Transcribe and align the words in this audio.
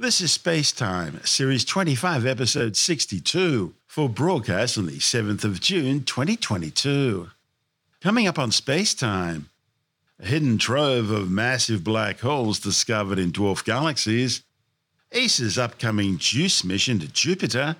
This 0.00 0.22
is 0.22 0.32
Space 0.32 0.72
Time, 0.72 1.20
Series 1.24 1.62
25, 1.62 2.24
Episode 2.24 2.74
62, 2.74 3.74
for 3.86 4.08
broadcast 4.08 4.78
on 4.78 4.86
the 4.86 4.92
7th 4.92 5.44
of 5.44 5.60
June 5.60 6.04
2022. 6.04 7.28
Coming 8.00 8.26
up 8.26 8.38
on 8.38 8.50
Space 8.50 8.94
Time, 8.94 9.50
a 10.18 10.24
hidden 10.24 10.56
trove 10.56 11.10
of 11.10 11.30
massive 11.30 11.84
black 11.84 12.20
holes 12.20 12.58
discovered 12.58 13.18
in 13.18 13.30
dwarf 13.30 13.62
galaxies, 13.62 14.42
ESA's 15.12 15.58
upcoming 15.58 16.16
JUICE 16.16 16.64
mission 16.64 16.98
to 17.00 17.06
Jupiter, 17.06 17.76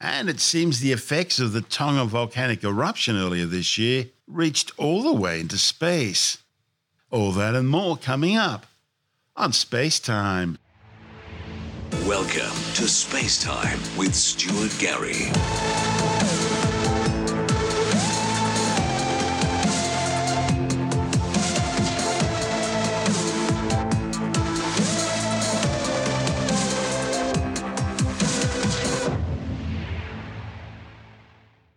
and 0.00 0.30
it 0.30 0.38
seems 0.38 0.78
the 0.78 0.92
effects 0.92 1.40
of 1.40 1.50
the 1.50 1.62
Tonga 1.62 2.04
volcanic 2.04 2.62
eruption 2.62 3.16
earlier 3.16 3.46
this 3.46 3.76
year 3.76 4.06
reached 4.28 4.70
all 4.78 5.02
the 5.02 5.12
way 5.12 5.40
into 5.40 5.58
space. 5.58 6.38
All 7.10 7.32
that 7.32 7.56
and 7.56 7.68
more 7.68 7.96
coming 7.96 8.36
up 8.36 8.66
on 9.34 9.52
Space 9.52 9.98
Time. 9.98 10.56
Welcome 11.92 12.56
to 12.74 12.88
Space 12.88 13.42
Time 13.42 13.78
with 13.98 14.14
Stuart 14.14 14.76
Gary. 14.78 15.30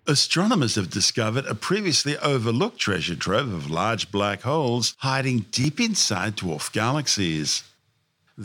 Astronomers 0.06 0.76
have 0.76 0.92
discovered 0.92 1.48
a 1.48 1.56
previously 1.56 2.18
overlooked 2.20 2.78
treasure 2.78 3.16
trove 3.16 3.52
of 3.52 3.72
large 3.72 4.12
black 4.12 4.44
holes 4.44 4.94
hiding 5.00 5.46
deep 5.50 5.80
inside 5.80 6.38
dwarf 6.38 6.72
galaxies. 6.72 7.64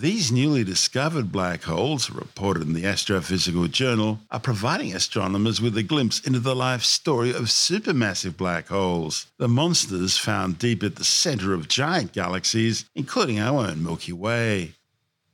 These 0.01 0.31
newly 0.31 0.63
discovered 0.63 1.33
black 1.33 1.65
holes, 1.65 2.09
reported 2.09 2.63
in 2.63 2.73
the 2.73 2.85
Astrophysical 2.85 3.69
Journal, 3.69 4.21
are 4.31 4.39
providing 4.39 4.95
astronomers 4.95 5.61
with 5.61 5.77
a 5.77 5.83
glimpse 5.83 6.21
into 6.21 6.39
the 6.39 6.55
life 6.55 6.85
story 6.85 7.31
of 7.31 7.51
supermassive 7.51 8.37
black 8.37 8.69
holes, 8.69 9.27
the 9.39 9.49
monsters 9.49 10.17
found 10.17 10.61
deep 10.61 10.85
at 10.85 10.95
the 10.95 11.05
center 11.05 11.53
of 11.53 11.67
giant 11.67 12.13
galaxies, 12.13 12.85
including 12.95 13.41
our 13.41 13.67
own 13.67 13.83
Milky 13.83 14.13
Way. 14.13 14.75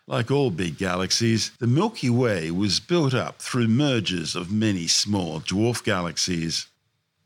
Like 0.06 0.30
all 0.30 0.50
big 0.50 0.78
galaxies, 0.78 1.50
the 1.58 1.66
Milky 1.66 2.08
Way 2.08 2.50
was 2.50 2.80
built 2.80 3.12
up 3.12 3.42
through 3.42 3.68
mergers 3.68 4.34
of 4.34 4.50
many 4.50 4.86
small 4.86 5.40
dwarf 5.40 5.84
galaxies. 5.84 6.68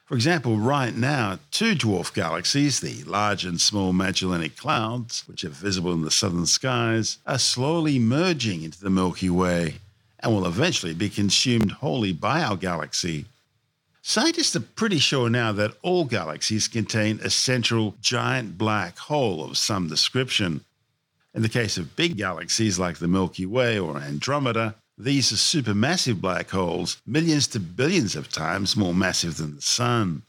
For 0.08 0.14
example, 0.14 0.56
right 0.56 0.96
now, 0.96 1.38
two 1.50 1.74
dwarf 1.74 2.14
galaxies, 2.14 2.80
the 2.80 3.04
Large 3.04 3.44
and 3.44 3.60
Small 3.60 3.92
Magellanic 3.92 4.56
Clouds, 4.56 5.22
which 5.28 5.44
are 5.44 5.50
visible 5.50 5.92
in 5.92 6.00
the 6.00 6.10
southern 6.10 6.46
skies, 6.46 7.18
are 7.26 7.38
slowly 7.38 7.98
merging 7.98 8.62
into 8.62 8.80
the 8.80 8.88
Milky 8.88 9.28
Way 9.28 9.74
and 10.20 10.32
will 10.32 10.46
eventually 10.46 10.94
be 10.94 11.10
consumed 11.10 11.72
wholly 11.72 12.14
by 12.14 12.42
our 12.42 12.56
galaxy. 12.56 13.26
Scientists 14.00 14.56
are 14.56 14.60
pretty 14.60 14.98
sure 14.98 15.28
now 15.28 15.52
that 15.52 15.76
all 15.82 16.06
galaxies 16.06 16.68
contain 16.68 17.20
a 17.22 17.28
central 17.28 17.94
giant 18.00 18.56
black 18.56 18.96
hole 18.96 19.44
of 19.44 19.58
some 19.58 19.88
description. 19.88 20.64
In 21.34 21.42
the 21.42 21.50
case 21.50 21.76
of 21.76 21.96
big 21.96 22.16
galaxies 22.16 22.78
like 22.78 22.96
the 22.96 23.08
Milky 23.08 23.44
Way 23.44 23.78
or 23.78 23.98
Andromeda, 23.98 24.74
these 24.98 25.32
are 25.32 25.36
supermassive 25.36 26.20
black 26.20 26.50
holes, 26.50 27.00
millions 27.06 27.46
to 27.48 27.60
billions 27.60 28.16
of 28.16 28.30
times 28.30 28.76
more 28.76 28.92
massive 28.92 29.36
than 29.36 29.54
the 29.54 29.62
Sun. 29.62 30.22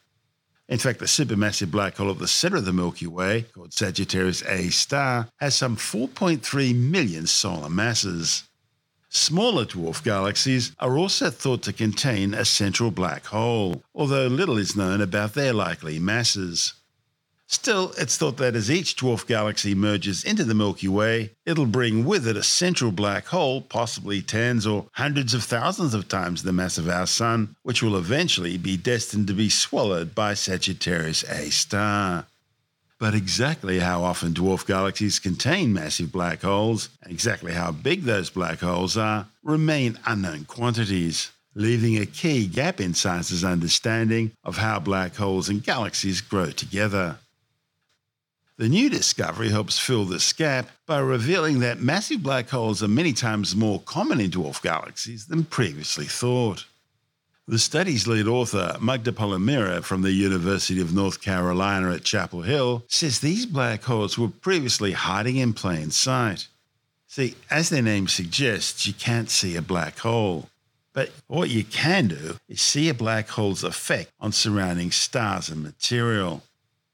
In 0.68 0.78
fact, 0.78 1.00
the 1.00 1.06
supermassive 1.06 1.72
black 1.72 1.98
hole 1.98 2.12
at 2.12 2.20
the 2.20 2.28
center 2.28 2.58
of 2.58 2.66
the 2.66 2.72
Milky 2.74 3.08
Way, 3.08 3.48
called 3.54 3.74
Sagittarius 3.74 4.44
A 4.44 4.70
star, 4.70 5.28
has 5.38 5.56
some 5.56 5.76
4.3 5.76 6.76
million 6.76 7.26
solar 7.26 7.70
masses. 7.70 8.44
Smaller 9.10 9.66
dwarf 9.66 10.04
galaxies 10.04 10.72
are 10.78 10.96
also 10.96 11.32
thought 11.32 11.64
to 11.64 11.74
contain 11.74 12.36
a 12.36 12.46
central 12.46 12.92
black 12.92 13.26
hole, 13.26 13.82
although 13.96 14.28
little 14.28 14.60
is 14.60 14.76
known 14.76 15.02
about 15.02 15.34
their 15.34 15.52
likely 15.52 15.98
masses. 15.98 16.76
Still, 17.52 17.94
it's 17.98 18.16
thought 18.16 18.38
that 18.38 18.56
as 18.56 18.70
each 18.70 18.96
dwarf 18.96 19.26
galaxy 19.26 19.74
merges 19.74 20.24
into 20.24 20.44
the 20.44 20.54
Milky 20.54 20.88
Way, 20.88 21.32
it'll 21.48 21.66
bring 21.66 22.06
with 22.06 22.28
it 22.28 22.38
a 22.38 22.44
central 22.44 22.92
black 22.92 23.26
hole, 23.26 23.62
possibly 23.62 24.22
tens 24.22 24.68
or 24.68 24.86
hundreds 24.92 25.34
of 25.34 25.44
thousands 25.44 25.96
of 25.96 26.08
times 26.08 26.44
the 26.44 26.54
mass 26.54 26.78
of 26.78 26.88
our 26.88 27.08
Sun, 27.08 27.56
which 27.64 27.82
will 27.82 27.98
eventually 27.98 28.56
be 28.60 28.78
destined 28.78 29.26
to 29.26 29.34
be 29.34 29.50
swallowed 29.50 30.14
by 30.14 30.36
Sagittarius 30.36 31.24
A 31.24 31.50
star. 31.50 32.28
But 33.00 33.16
exactly 33.16 33.80
how 33.80 34.04
often 34.04 34.36
dwarf 34.36 34.68
galaxies 34.68 35.18
contain 35.18 35.74
massive 35.74 36.12
black 36.12 36.44
holes, 36.44 36.90
and 37.02 37.12
exactly 37.12 37.54
how 37.54 37.72
big 37.72 38.04
those 38.04 38.30
black 38.30 38.60
holes 38.60 38.96
are, 38.96 39.26
remain 39.44 39.98
unknown 40.06 40.46
quantities, 40.46 41.32
leaving 41.56 41.98
a 41.98 42.06
key 42.06 42.46
gap 42.46 42.80
in 42.80 42.94
science's 42.94 43.44
understanding 43.44 44.34
of 44.44 44.58
how 44.58 44.80
black 44.80 45.16
holes 45.16 45.50
and 45.50 45.64
galaxies 45.64 46.22
grow 46.22 46.52
together. 46.52 47.18
The 48.60 48.68
new 48.68 48.90
discovery 48.90 49.48
helps 49.48 49.80
fill 49.80 50.04
this 50.04 50.34
gap 50.34 50.68
by 50.86 51.00
revealing 51.00 51.60
that 51.60 51.80
massive 51.80 52.22
black 52.22 52.50
holes 52.50 52.84
are 52.84 52.90
many 52.90 53.14
times 53.14 53.56
more 53.56 53.80
common 53.80 54.20
in 54.20 54.32
dwarf 54.32 54.62
galaxies 54.62 55.28
than 55.28 55.46
previously 55.46 56.04
thought. 56.04 56.66
The 57.48 57.58
study's 57.58 58.06
lead 58.06 58.28
author, 58.28 58.76
Mugdha 58.82 59.14
Polimera 59.14 59.82
from 59.82 60.02
the 60.02 60.12
University 60.12 60.82
of 60.82 60.94
North 60.94 61.22
Carolina 61.22 61.94
at 61.94 62.04
Chapel 62.04 62.42
Hill, 62.42 62.84
says 62.90 63.22
these 63.22 63.46
black 63.46 63.84
holes 63.84 64.18
were 64.18 64.28
previously 64.28 64.92
hiding 64.92 65.38
in 65.38 65.54
plain 65.54 65.90
sight. 65.90 66.50
See, 67.08 67.36
as 67.50 67.70
their 67.70 67.82
name 67.82 68.10
suggests, 68.10 68.86
you 68.86 68.92
can't 68.92 69.30
see 69.30 69.56
a 69.56 69.62
black 69.62 70.00
hole. 70.00 70.50
But 70.92 71.12
what 71.28 71.50
you 71.50 71.64
can 71.64 72.10
do 72.10 72.36
is 72.50 72.60
see 72.60 72.90
a 72.90 72.94
black 72.94 73.30
hole's 73.30 73.64
effect 73.64 74.12
on 74.20 74.34
surrounding 74.34 74.92
stars 74.92 75.48
and 75.48 75.64
material. 75.64 76.44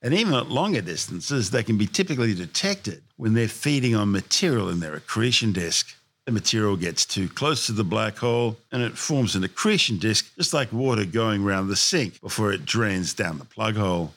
And 0.06 0.14
even 0.14 0.36
at 0.36 0.52
longer 0.52 0.82
distances, 0.82 1.50
they 1.50 1.64
can 1.64 1.80
be 1.80 1.88
typically 1.88 2.36
detected 2.36 3.02
when 3.18 3.34
they're 3.34 3.48
feeding 3.48 3.96
on 3.96 4.12
material 4.12 4.70
in 4.70 4.80
their 4.80 4.94
accretion 4.94 5.52
disk. 5.52 5.96
The 6.26 6.32
material 6.32 6.78
gets 6.78 7.08
too 7.08 7.28
close 7.28 7.66
to 7.66 7.72
the 7.72 7.84
black 7.84 8.20
hole 8.20 8.56
and 8.72 8.84
it 8.84 9.00
forms 9.00 9.34
an 9.34 9.44
accretion 9.44 9.98
disk, 9.98 10.32
just 10.36 10.54
like 10.54 10.72
water 10.72 11.06
going 11.06 11.44
around 11.44 11.70
the 11.70 11.76
sink 11.76 12.22
before 12.22 12.54
it 12.54 12.66
drains 12.66 13.16
down 13.16 13.40
the 13.40 13.46
plug 13.46 13.78
hole. 13.78 14.14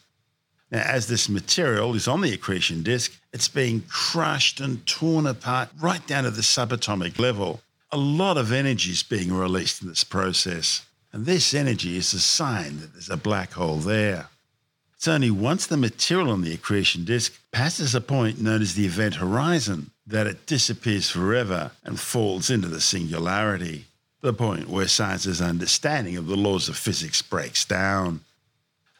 Now, 0.71 0.83
as 0.83 1.07
this 1.07 1.27
material 1.27 1.95
is 1.95 2.07
on 2.07 2.21
the 2.21 2.35
accretion 2.35 2.83
disk, 2.83 3.19
it's 3.33 3.49
being 3.49 3.83
crushed 3.89 4.61
and 4.61 4.87
torn 4.87 5.27
apart 5.27 5.71
right 5.81 6.07
down 6.07 6.25
to 6.25 6.31
the 6.31 6.43
subatomic 6.43 7.19
level. 7.19 7.63
A 7.93 7.97
lot 7.97 8.37
of 8.37 8.53
energy 8.53 8.91
is 8.91 9.03
being 9.03 9.33
released 9.33 9.81
in 9.81 9.89
this 9.89 10.05
process, 10.05 10.85
and 11.15 11.25
this 11.25 11.55
energy 11.55 11.97
is 11.97 12.13
a 12.13 12.21
sign 12.21 12.81
that 12.81 12.93
there's 12.93 13.09
a 13.09 13.17
black 13.17 13.53
hole 13.53 13.77
there. 13.79 14.29
It's 14.99 15.07
only 15.07 15.31
once 15.31 15.65
the 15.65 15.77
material 15.77 16.33
on 16.33 16.43
the 16.43 16.53
accretion 16.53 17.05
disk 17.05 17.33
passes 17.53 17.95
a 17.95 18.01
point 18.01 18.41
known 18.41 18.61
as 18.61 18.75
the 18.75 18.85
event 18.85 19.15
horizon 19.15 19.93
that 20.05 20.27
it 20.27 20.45
disappears 20.45 21.09
forever 21.09 21.71
and 21.85 22.01
falls 22.01 22.51
into 22.51 22.67
the 22.67 22.81
singularity, 22.81 23.85
the 24.23 24.33
point 24.33 24.69
where 24.69 24.89
science's 24.89 25.41
understanding 25.41 26.17
of 26.17 26.27
the 26.27 26.37
laws 26.37 26.69
of 26.69 26.77
physics 26.77 27.23
breaks 27.23 27.65
down. 27.65 28.23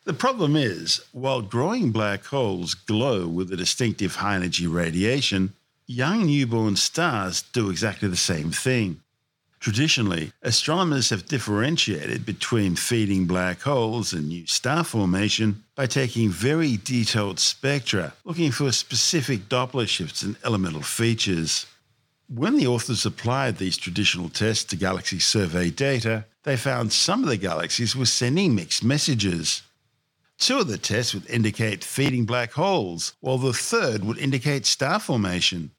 The 0.05 0.13
problem 0.13 0.55
is, 0.55 1.01
while 1.11 1.43
growing 1.43 1.91
black 1.91 2.27
holes 2.27 2.75
glow 2.75 3.27
with 3.27 3.53
a 3.53 3.57
distinctive 3.57 4.15
high 4.15 4.37
energy 4.37 4.69
radiation, 4.69 5.55
young 5.89 6.27
newborn 6.27 6.77
stars 6.77 7.43
do 7.43 7.71
exactly 7.71 8.09
the 8.09 8.17
same 8.17 8.53
thing. 8.53 9.01
Traditionally, 9.61 10.33
astronomers 10.43 11.11
have 11.11 11.27
differentiated 11.27 12.25
between 12.25 12.77
feeding 12.77 13.27
black 13.27 13.61
holes 13.63 14.13
and 14.13 14.29
new 14.29 14.47
star 14.47 14.85
formation 14.85 15.65
by 15.75 15.87
taking 15.87 16.31
very 16.31 16.77
detailed 16.77 17.41
spectra 17.41 18.13
looking 18.25 18.53
for 18.53 18.71
specific 18.71 19.49
Doppler 19.49 19.89
shifts 19.89 20.23
and 20.23 20.37
elemental 20.45 20.83
features. 20.83 21.67
When 22.29 22.57
the 22.57 22.69
authors 22.69 23.05
applied 23.05 23.57
these 23.57 23.77
traditional 23.77 24.29
tests 24.29 24.65
to 24.65 24.77
galaxy 24.77 25.19
survey 25.19 25.71
data, 25.71 26.27
they 26.45 26.57
found 26.57 26.93
some 26.93 27.25
of 27.25 27.29
the 27.29 27.37
galaxies 27.37 27.97
were 27.97 28.07
sending 28.07 28.55
mixed 28.55 28.85
messages. 28.85 29.63
Two 30.39 30.61
of 30.61 30.69
the 30.69 30.79
tests 30.79 31.15
would 31.15 31.29
indicate 31.29 31.83
feeding 31.83 32.27
black 32.27 32.53
holes, 32.53 33.15
while 33.21 33.39
the 33.39 33.53
third 33.53 34.05
would 34.05 34.19
indicate 34.19 34.67
star 34.67 35.01
formation. 35.01 35.73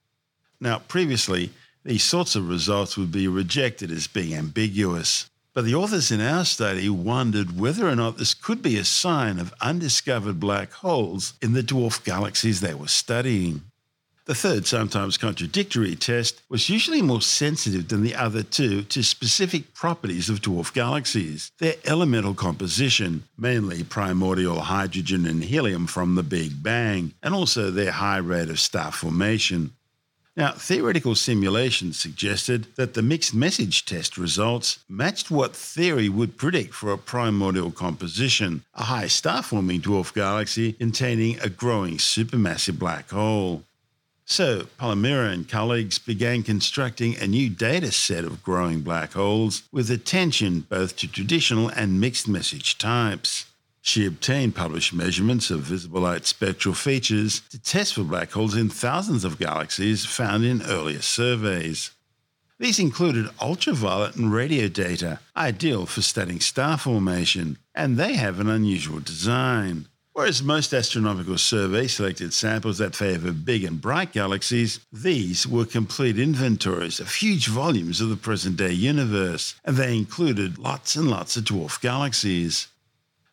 Now, 0.60 0.80
previously, 0.80 1.50
these 1.84 2.04
sorts 2.04 2.36
of 2.36 2.48
results 2.48 2.96
would 2.96 3.12
be 3.12 3.28
rejected 3.28 3.90
as 3.90 4.06
being 4.06 4.34
ambiguous. 4.34 5.30
But 5.52 5.64
the 5.64 5.74
authors 5.74 6.10
in 6.10 6.20
our 6.20 6.44
study 6.44 6.88
wondered 6.88 7.58
whether 7.58 7.88
or 7.88 7.96
not 7.96 8.18
this 8.18 8.34
could 8.34 8.62
be 8.62 8.76
a 8.76 8.84
sign 8.84 9.38
of 9.38 9.54
undiscovered 9.60 10.38
black 10.38 10.72
holes 10.72 11.34
in 11.42 11.54
the 11.54 11.62
dwarf 11.62 12.04
galaxies 12.04 12.60
they 12.60 12.74
were 12.74 12.88
studying. 12.88 13.62
The 14.26 14.34
third, 14.36 14.64
sometimes 14.64 15.16
contradictory 15.16 15.96
test 15.96 16.40
was 16.48 16.68
usually 16.68 17.02
more 17.02 17.20
sensitive 17.20 17.88
than 17.88 18.02
the 18.02 18.14
other 18.14 18.44
two 18.44 18.82
to 18.82 19.02
specific 19.02 19.74
properties 19.74 20.28
of 20.28 20.40
dwarf 20.40 20.72
galaxies, 20.72 21.50
their 21.58 21.74
elemental 21.84 22.34
composition, 22.34 23.24
mainly 23.36 23.82
primordial 23.82 24.60
hydrogen 24.60 25.26
and 25.26 25.42
helium 25.42 25.88
from 25.88 26.14
the 26.14 26.22
Big 26.22 26.62
Bang, 26.62 27.12
and 27.24 27.34
also 27.34 27.72
their 27.72 27.90
high 27.90 28.18
rate 28.18 28.50
of 28.50 28.60
star 28.60 28.92
formation. 28.92 29.72
Now, 30.40 30.52
theoretical 30.52 31.16
simulations 31.16 32.00
suggested 32.00 32.74
that 32.76 32.94
the 32.94 33.02
mixed 33.02 33.34
message 33.34 33.84
test 33.84 34.16
results 34.16 34.78
matched 34.88 35.30
what 35.30 35.54
theory 35.54 36.08
would 36.08 36.38
predict 36.38 36.72
for 36.72 36.92
a 36.92 36.96
primordial 36.96 37.70
composition, 37.70 38.64
a 38.74 38.84
high 38.84 39.08
star 39.08 39.42
forming 39.42 39.82
dwarf 39.82 40.14
galaxy 40.14 40.72
containing 40.72 41.38
a 41.40 41.50
growing 41.50 41.98
supermassive 41.98 42.78
black 42.78 43.10
hole. 43.10 43.64
So, 44.24 44.68
Polimera 44.78 45.30
and 45.30 45.46
colleagues 45.46 45.98
began 45.98 46.42
constructing 46.42 47.16
a 47.16 47.26
new 47.26 47.50
data 47.50 47.92
set 47.92 48.24
of 48.24 48.42
growing 48.42 48.80
black 48.80 49.12
holes 49.12 49.64
with 49.70 49.90
attention 49.90 50.60
both 50.60 50.96
to 50.96 51.06
traditional 51.06 51.68
and 51.68 52.00
mixed 52.00 52.26
message 52.26 52.78
types. 52.78 53.44
She 53.82 54.06
obtained 54.06 54.54
published 54.54 54.92
measurements 54.92 55.50
of 55.50 55.62
visible 55.62 56.02
light 56.02 56.26
spectral 56.26 56.74
features 56.74 57.40
to 57.50 57.58
test 57.58 57.94
for 57.94 58.04
black 58.04 58.32
holes 58.32 58.54
in 58.54 58.68
thousands 58.68 59.24
of 59.24 59.38
galaxies 59.38 60.04
found 60.04 60.44
in 60.44 60.62
earlier 60.62 61.00
surveys. 61.00 61.90
These 62.58 62.78
included 62.78 63.30
ultraviolet 63.40 64.16
and 64.16 64.30
radio 64.30 64.68
data, 64.68 65.20
ideal 65.34 65.86
for 65.86 66.02
studying 66.02 66.40
star 66.40 66.76
formation, 66.76 67.56
and 67.74 67.96
they 67.96 68.14
have 68.14 68.38
an 68.38 68.50
unusual 68.50 69.00
design. 69.00 69.86
Whereas 70.12 70.42
most 70.42 70.74
astronomical 70.74 71.38
surveys 71.38 71.94
selected 71.94 72.34
samples 72.34 72.76
that 72.76 72.94
favour 72.94 73.32
big 73.32 73.64
and 73.64 73.80
bright 73.80 74.12
galaxies, 74.12 74.80
these 74.92 75.46
were 75.46 75.64
complete 75.64 76.18
inventories 76.18 77.00
of 77.00 77.14
huge 77.14 77.46
volumes 77.46 78.02
of 78.02 78.10
the 78.10 78.16
present 78.16 78.58
day 78.58 78.72
universe, 78.72 79.54
and 79.64 79.76
they 79.76 79.96
included 79.96 80.58
lots 80.58 80.96
and 80.96 81.08
lots 81.08 81.38
of 81.38 81.44
dwarf 81.44 81.80
galaxies. 81.80 82.66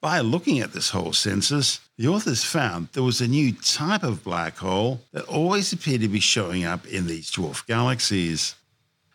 By 0.01 0.19
looking 0.19 0.59
at 0.59 0.73
this 0.73 0.91
whole 0.91 1.13
census, 1.13 1.79
the 1.97 2.07
authors 2.07 2.43
found 2.43 2.89
there 2.93 3.01
was 3.01 3.19
a 3.19 3.27
new 3.27 3.51
type 3.51 4.03
of 4.03 4.23
black 4.23 4.57
hole 4.57 5.01
that 5.11 5.25
always 5.25 5.73
appeared 5.73 6.01
to 6.01 6.07
be 6.07 6.19
showing 6.19 6.63
up 6.63 6.85
in 6.85 7.07
these 7.07 7.31
dwarf 7.31 7.65
galaxies. 7.65 8.53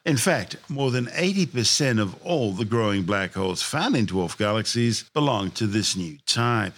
In 0.04 0.16
fact, 0.16 0.56
more 0.68 0.90
than 0.90 1.06
80% 1.06 2.00
of 2.00 2.20
all 2.24 2.50
the 2.52 2.64
growing 2.64 3.04
black 3.04 3.34
holes 3.34 3.62
found 3.62 3.96
in 3.96 4.06
dwarf 4.06 4.36
galaxies 4.36 5.04
belong 5.14 5.52
to 5.52 5.68
this 5.68 5.94
new 5.94 6.18
type. 6.26 6.74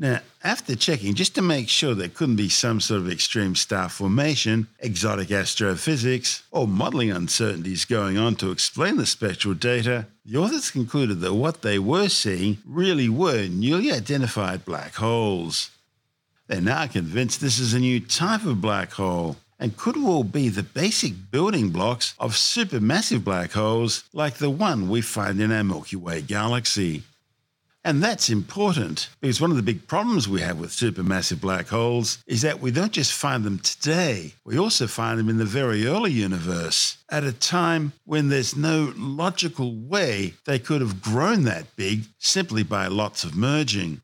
Now, 0.00 0.20
after 0.42 0.74
checking 0.74 1.14
just 1.14 1.34
to 1.34 1.42
make 1.42 1.68
sure 1.68 1.94
there 1.94 2.08
couldn't 2.08 2.36
be 2.36 2.48
some 2.48 2.80
sort 2.80 3.02
of 3.02 3.12
extreme 3.12 3.54
star 3.54 3.90
formation, 3.90 4.66
exotic 4.78 5.30
astrophysics, 5.30 6.42
or 6.50 6.66
modelling 6.66 7.10
uncertainties 7.10 7.84
going 7.84 8.16
on 8.16 8.36
to 8.36 8.50
explain 8.50 8.96
the 8.96 9.04
spectral 9.04 9.52
data, 9.52 10.06
the 10.24 10.38
authors 10.38 10.70
concluded 10.70 11.20
that 11.20 11.34
what 11.34 11.60
they 11.60 11.78
were 11.78 12.08
seeing 12.08 12.56
really 12.64 13.10
were 13.10 13.46
newly 13.46 13.92
identified 13.92 14.64
black 14.64 14.94
holes. 14.94 15.70
They're 16.46 16.62
now 16.62 16.86
convinced 16.86 17.42
this 17.42 17.58
is 17.58 17.74
a 17.74 17.78
new 17.78 18.00
type 18.00 18.46
of 18.46 18.62
black 18.62 18.92
hole 18.92 19.36
and 19.58 19.76
could 19.76 19.98
all 19.98 20.24
be 20.24 20.48
the 20.48 20.62
basic 20.62 21.30
building 21.30 21.68
blocks 21.68 22.14
of 22.18 22.32
supermassive 22.32 23.22
black 23.22 23.52
holes 23.52 24.04
like 24.14 24.38
the 24.38 24.48
one 24.48 24.88
we 24.88 25.02
find 25.02 25.42
in 25.42 25.52
our 25.52 25.62
Milky 25.62 25.96
Way 25.96 26.22
galaxy. 26.22 27.02
And 27.82 28.02
that's 28.02 28.28
important 28.28 29.08
because 29.20 29.40
one 29.40 29.50
of 29.50 29.56
the 29.56 29.62
big 29.62 29.86
problems 29.86 30.28
we 30.28 30.42
have 30.42 30.58
with 30.58 30.70
supermassive 30.70 31.40
black 31.40 31.68
holes 31.68 32.22
is 32.26 32.42
that 32.42 32.60
we 32.60 32.70
don't 32.70 32.92
just 32.92 33.12
find 33.12 33.42
them 33.42 33.58
today, 33.58 34.34
we 34.44 34.58
also 34.58 34.86
find 34.86 35.18
them 35.18 35.30
in 35.30 35.38
the 35.38 35.46
very 35.46 35.86
early 35.86 36.12
universe 36.12 36.98
at 37.08 37.24
a 37.24 37.32
time 37.32 37.94
when 38.04 38.28
there's 38.28 38.54
no 38.54 38.92
logical 38.96 39.74
way 39.74 40.34
they 40.44 40.58
could 40.58 40.82
have 40.82 41.00
grown 41.00 41.44
that 41.44 41.74
big 41.76 42.04
simply 42.18 42.62
by 42.62 42.86
lots 42.86 43.24
of 43.24 43.34
merging. 43.34 44.02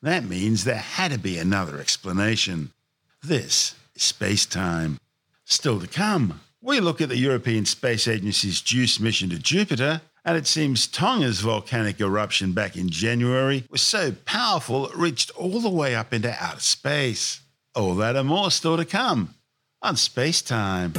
That 0.00 0.24
means 0.24 0.64
there 0.64 0.76
had 0.76 1.12
to 1.12 1.18
be 1.18 1.36
another 1.36 1.78
explanation. 1.78 2.72
This 3.22 3.74
is 3.94 4.02
space 4.02 4.46
time. 4.46 4.98
Still 5.44 5.78
to 5.80 5.86
come, 5.86 6.40
we 6.62 6.80
look 6.80 7.02
at 7.02 7.10
the 7.10 7.18
European 7.18 7.66
Space 7.66 8.08
Agency's 8.08 8.62
JUICE 8.62 8.98
mission 9.00 9.28
to 9.30 9.38
Jupiter 9.38 10.00
and 10.24 10.36
it 10.36 10.46
seems 10.46 10.86
Tonga's 10.86 11.40
volcanic 11.40 12.00
eruption 12.00 12.52
back 12.52 12.76
in 12.76 12.88
January 12.88 13.64
was 13.70 13.82
so 13.82 14.12
powerful 14.24 14.86
it 14.86 14.96
reached 14.96 15.30
all 15.36 15.60
the 15.60 15.70
way 15.70 15.94
up 15.94 16.12
into 16.12 16.34
outer 16.42 16.60
space. 16.60 17.40
All 17.74 17.94
that 17.96 18.16
and 18.16 18.28
more 18.28 18.50
still 18.50 18.76
to 18.76 18.84
come 18.84 19.34
on 19.82 19.96
Space 19.96 20.42
Time. 20.42 20.92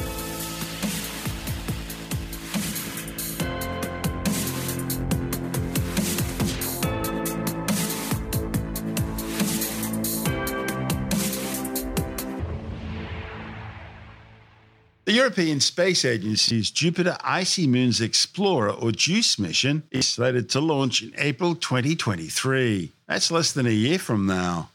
European 15.22 15.60
Space 15.60 16.04
Agency's 16.04 16.68
Jupiter 16.68 17.16
Icy 17.22 17.68
Moons 17.68 18.00
Explorer 18.00 18.72
or 18.72 18.90
JUICE 18.90 19.38
mission 19.38 19.84
is 19.92 20.08
slated 20.08 20.50
to 20.50 20.60
launch 20.60 21.00
in 21.00 21.12
April 21.16 21.54
2023. 21.54 22.90
That's 23.06 23.30
less 23.30 23.52
than 23.52 23.64
a 23.64 23.70
year 23.70 24.00
from 24.00 24.26
now. 24.26 24.70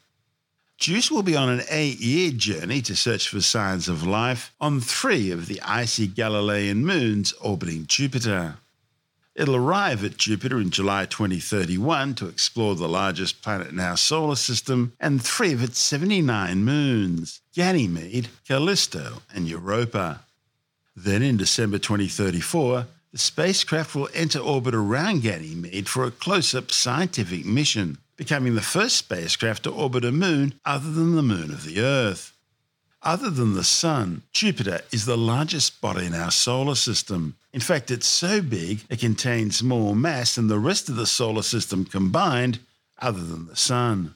JUICE 0.78 1.12
will 1.12 1.22
be 1.22 1.36
on 1.36 1.50
an 1.50 1.64
eight 1.70 2.00
year 2.00 2.32
journey 2.32 2.82
to 2.84 2.96
search 2.96 3.28
for 3.28 3.42
signs 3.42 3.90
of 3.90 4.08
life 4.08 4.54
on 4.62 4.80
three 4.80 5.32
of 5.32 5.48
the 5.48 5.62
icy 5.64 6.08
Galilean 6.08 6.86
moons 6.86 7.34
orbiting 7.42 7.86
Jupiter. 7.86 8.56
It'll 9.36 9.58
arrive 9.58 10.06
at 10.06 10.16
Jupiter 10.16 10.62
in 10.62 10.70
July 10.70 11.08
2031 11.08 12.16
to 12.16 12.28
explore 12.30 12.74
the 12.76 12.88
largest 12.88 13.42
planet 13.42 13.68
in 13.68 13.82
our 13.82 13.98
solar 13.98 14.38
system 14.38 14.94
and 14.98 15.22
three 15.22 15.52
of 15.52 15.62
its 15.62 15.78
79 15.80 16.64
moons 16.64 17.42
Ganymede, 17.54 18.30
Callisto, 18.48 19.22
and 19.36 19.50
Europa. 19.50 20.22
Then 21.00 21.22
in 21.22 21.38
December 21.38 21.78
2034, 21.78 22.88
the 23.12 23.20
spacecraft 23.20 23.94
will 23.94 24.10
enter 24.16 24.40
orbit 24.40 24.74
around 24.74 25.22
Ganymede 25.22 25.88
for 25.88 26.04
a 26.04 26.10
close 26.10 26.56
up 26.56 26.72
scientific 26.72 27.46
mission, 27.46 28.00
becoming 28.16 28.56
the 28.56 28.62
first 28.62 28.98
spacecraft 28.98 29.62
to 29.64 29.70
orbit 29.70 30.04
a 30.04 30.12
moon 30.12 30.56
other 30.66 30.90
than 30.90 31.16
the 31.16 31.22
moon 31.22 31.52
of 31.52 31.66
the 31.66 31.82
Earth. 31.82 32.34
Other 33.04 33.30
than 33.30 33.54
the 33.54 33.64
Sun, 33.64 34.24
Jupiter 34.34 34.82
is 34.92 35.06
the 35.06 35.16
largest 35.16 35.82
body 35.82 36.08
in 36.08 36.16
our 36.16 36.32
solar 36.32 36.74
system. 36.74 37.36
In 37.54 37.62
fact, 37.62 37.92
it's 37.92 38.08
so 38.08 38.42
big 38.42 38.82
it 38.90 39.00
contains 39.00 39.62
more 39.62 39.96
mass 39.96 40.34
than 40.34 40.48
the 40.48 40.58
rest 40.58 40.90
of 40.90 40.96
the 40.96 41.06
solar 41.06 41.44
system 41.44 41.86
combined, 41.86 42.58
other 43.00 43.24
than 43.24 43.46
the 43.46 43.56
Sun. 43.56 44.16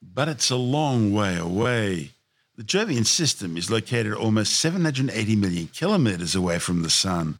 But 0.00 0.28
it's 0.28 0.48
a 0.48 0.56
long 0.56 1.12
way 1.12 1.36
away. 1.36 2.12
The 2.56 2.64
Jovian 2.64 3.04
system 3.04 3.58
is 3.58 3.70
located 3.70 4.14
almost 4.14 4.58
780 4.58 5.36
million 5.36 5.66
kilometres 5.68 6.34
away 6.34 6.58
from 6.58 6.82
the 6.82 6.88
Sun. 6.88 7.38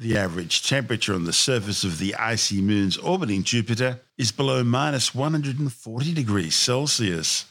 The 0.00 0.18
average 0.18 0.68
temperature 0.68 1.14
on 1.14 1.24
the 1.24 1.32
surface 1.32 1.84
of 1.84 1.98
the 1.98 2.16
icy 2.16 2.60
moons 2.60 2.96
orbiting 2.96 3.44
Jupiter 3.44 4.00
is 4.16 4.32
below 4.32 4.64
minus 4.64 5.14
140 5.14 6.12
degrees 6.12 6.56
Celsius. 6.56 7.44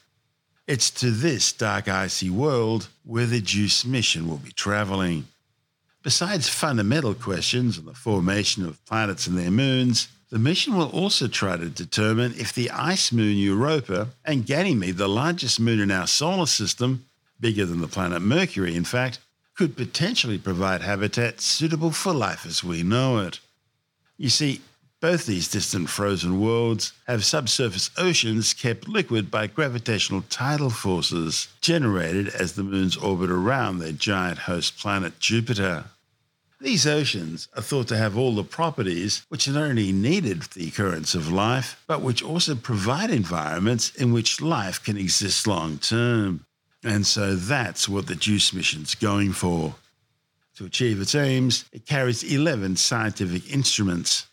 It's 0.68 0.92
to 0.92 1.10
this 1.12 1.54
dark 1.54 1.88
icy 1.88 2.30
world 2.30 2.90
where 3.06 3.26
the 3.26 3.40
JUICE 3.40 3.86
mission 3.86 4.28
will 4.28 4.38
be 4.38 4.52
travelling. 4.52 5.28
Besides 6.04 6.50
fundamental 6.50 7.14
questions 7.14 7.80
on 7.80 7.86
the 7.86 7.94
formation 7.94 8.66
of 8.66 8.86
planets 8.86 9.28
and 9.28 9.38
their 9.38 9.52
moons, 9.52 10.10
the 10.30 10.40
mission 10.40 10.76
will 10.76 10.90
also 10.90 11.28
try 11.28 11.56
to 11.56 11.70
determine 11.70 12.34
if 12.38 12.54
the 12.54 12.70
ice 12.72 13.12
moon 13.12 13.38
Europa 13.38 14.10
and 14.26 14.46
Ganymede, 14.46 14.98
the 14.98 15.08
largest 15.08 15.60
moon 15.60 15.80
in 15.80 15.92
our 15.92 16.08
solar 16.08 16.46
system, 16.46 17.06
bigger 17.40 17.66
than 17.66 17.80
the 17.80 17.88
planet 17.88 18.22
Mercury, 18.22 18.76
in 18.76 18.84
fact, 18.84 19.20
could 19.56 19.78
potentially 19.78 20.38
provide 20.38 20.82
habitat 20.82 21.40
suitable 21.40 21.92
for 21.92 22.14
life 22.14 22.46
as 22.46 22.64
we 22.64 22.84
know 22.84 23.20
it. 23.20 23.40
You 24.18 24.30
see, 24.30 24.62
both 25.00 25.26
these 25.26 25.48
distant 25.48 25.90
frozen 25.90 26.42
worlds 26.42 26.92
have 27.08 27.24
subsurface 27.24 27.92
oceans 27.98 28.54
kept 28.54 28.88
liquid 28.88 29.30
by 29.30 29.48
gravitational 29.48 30.24
tidal 30.24 30.72
forces 30.72 31.48
generated 31.62 32.28
as 32.30 32.54
the 32.54 32.64
moons 32.64 32.98
orbit 32.98 33.30
around 33.30 33.78
their 33.78 33.92
giant 33.92 34.40
host 34.40 34.78
planet 34.80 35.20
Jupiter. 35.20 35.86
These 36.60 36.88
oceans 36.88 37.48
are 37.56 37.62
thought 37.62 37.88
to 37.90 37.98
have 37.98 38.18
all 38.18 38.34
the 38.34 38.44
properties 38.44 39.26
which 39.30 39.48
not 39.48 39.62
only 39.62 39.92
needed 39.92 40.44
for 40.44 40.58
the 40.58 40.68
occurrence 40.68 41.14
of 41.14 41.32
life, 41.32 41.84
but 41.86 42.02
which 42.02 42.24
also 42.24 42.56
provide 42.56 43.12
environments 43.12 43.94
in 43.94 44.12
which 44.12 44.42
life 44.42 44.84
can 44.84 44.98
exist 44.98 45.46
long 45.46 45.78
term. 45.78 46.46
And 46.84 47.06
so 47.06 47.36
that's 47.36 47.88
what 47.88 48.08
the 48.08 48.16
JUICE 48.16 48.54
mission's 48.54 48.96
going 48.96 49.34
for. 49.34 49.76
To 50.56 50.66
achieve 50.66 51.00
its 51.00 51.14
aims, 51.14 51.66
it 51.72 51.86
carries 51.86 52.24
11 52.24 52.78
scientific 52.78 53.54
instruments. 53.54 54.26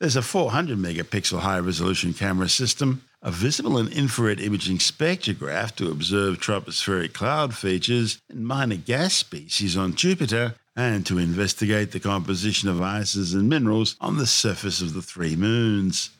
There's 0.00 0.16
a 0.16 0.22
400 0.22 0.76
megapixel 0.76 1.38
high 1.38 1.60
resolution 1.60 2.12
camera 2.12 2.48
system, 2.48 3.02
a 3.22 3.30
visible 3.30 3.78
and 3.78 3.88
infrared 3.92 4.40
imaging 4.40 4.78
spectrograph 4.78 5.76
to 5.76 5.92
observe 5.92 6.40
tropospheric 6.40 7.12
cloud 7.12 7.54
features 7.54 8.20
and 8.28 8.44
minor 8.44 8.74
gas 8.74 9.14
species 9.14 9.76
on 9.76 9.94
Jupiter, 9.94 10.56
and 10.74 11.04
to 11.06 11.18
investigate 11.18 11.92
the 11.92 12.00
composition 12.00 12.68
of 12.68 12.80
ices 12.80 13.34
and 13.34 13.48
minerals 13.48 13.96
on 14.00 14.16
the 14.16 14.26
surface 14.26 14.80
of 14.80 14.94
the 14.94 15.02
three 15.02 15.36
moons. 15.36 16.10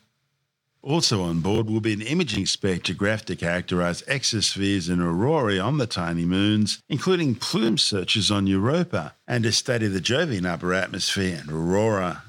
Also 0.82 1.22
on 1.22 1.40
board 1.40 1.70
will 1.70 1.80
be 1.80 1.92
an 1.92 2.02
imaging 2.02 2.44
spectrograph 2.44 3.24
to 3.24 3.36
characterize 3.36 4.02
exospheres 4.02 4.90
and 4.90 5.00
aurorae 5.00 5.58
on 5.58 5.78
the 5.78 5.86
tiny 5.86 6.24
moons, 6.24 6.82
including 6.88 7.36
plume 7.36 7.78
searches 7.78 8.32
on 8.32 8.48
Europa, 8.48 9.14
and 9.28 9.44
to 9.44 9.52
study 9.52 9.86
the 9.86 10.00
Jovian 10.00 10.44
upper 10.44 10.74
atmosphere 10.74 11.38
and 11.40 11.52
aurora. 11.52 12.24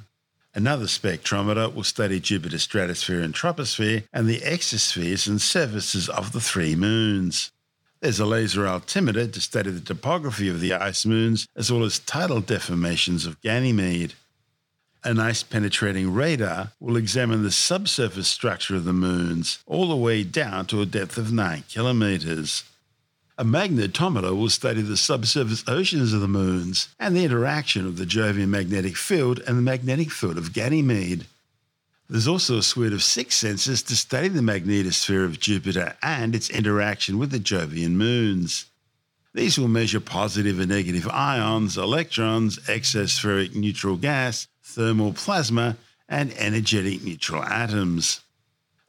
Another 0.53 0.85
spectrometer 0.85 1.73
will 1.73 1.83
study 1.83 2.19
Jupiter's 2.21 2.61
stratosphere 2.61 3.21
and 3.21 3.33
troposphere 3.33 4.03
and 4.13 4.27
the 4.27 4.41
exospheres 4.41 5.27
and 5.27 5.41
surfaces 5.41 6.07
of 6.07 6.31
the 6.31 6.41
three 6.41 6.75
moons. 6.75 7.51
There's 8.03 8.19
a 8.19 8.25
laser 8.25 8.67
altimeter 8.67 9.27
to 9.27 9.39
study 9.39 9.71
the 9.71 9.79
topography 9.79 10.49
of 10.49 10.59
the 10.59 10.73
ice 10.73 11.05
moons 11.05 11.47
as 11.55 11.71
well 11.71 11.85
as 11.85 11.99
tidal 11.99 12.41
deformations 12.41 13.25
of 13.25 13.39
Ganymede. 13.39 14.15
An 15.05 15.21
ice 15.21 15.41
penetrating 15.41 16.13
radar 16.13 16.73
will 16.81 16.97
examine 16.97 17.43
the 17.43 17.51
subsurface 17.51 18.27
structure 18.27 18.75
of 18.75 18.83
the 18.83 18.91
moons 18.91 19.59
all 19.65 19.87
the 19.87 19.95
way 19.95 20.21
down 20.21 20.65
to 20.65 20.81
a 20.81 20.85
depth 20.85 21.17
of 21.17 21.31
9 21.31 21.63
kilometers. 21.69 22.65
A 23.37 23.45
magnetometer 23.45 24.37
will 24.37 24.49
study 24.49 24.81
the 24.81 24.97
subsurface 24.97 25.63
oceans 25.65 26.11
of 26.11 26.19
the 26.19 26.27
moons 26.27 26.89
and 26.99 27.15
the 27.15 27.23
interaction 27.23 27.87
of 27.87 27.95
the 27.95 28.05
Jovian 28.05 28.49
magnetic 28.49 28.97
field 28.97 29.39
and 29.47 29.57
the 29.57 29.61
magnetic 29.61 30.11
field 30.11 30.37
of 30.37 30.51
Ganymede. 30.51 31.25
There's 32.13 32.27
also 32.27 32.59
a 32.59 32.61
suite 32.61 32.93
of 32.93 33.01
six 33.01 33.41
sensors 33.41 33.83
to 33.87 33.95
study 33.95 34.27
the 34.27 34.41
magnetosphere 34.41 35.25
of 35.25 35.39
Jupiter 35.39 35.97
and 36.03 36.35
its 36.35 36.47
interaction 36.47 37.17
with 37.17 37.31
the 37.31 37.39
Jovian 37.39 37.93
moons. 37.93 38.65
These 39.33 39.57
will 39.57 39.67
measure 39.67 39.99
positive 39.99 40.59
and 40.59 40.69
negative 40.69 41.09
ions, 41.09 41.75
electrons, 41.75 42.59
exospheric 42.67 43.55
neutral 43.55 43.97
gas, 43.97 44.47
thermal 44.61 45.13
plasma, 45.13 45.75
and 46.07 46.31
energetic 46.37 47.03
neutral 47.03 47.41
atoms. 47.41 48.21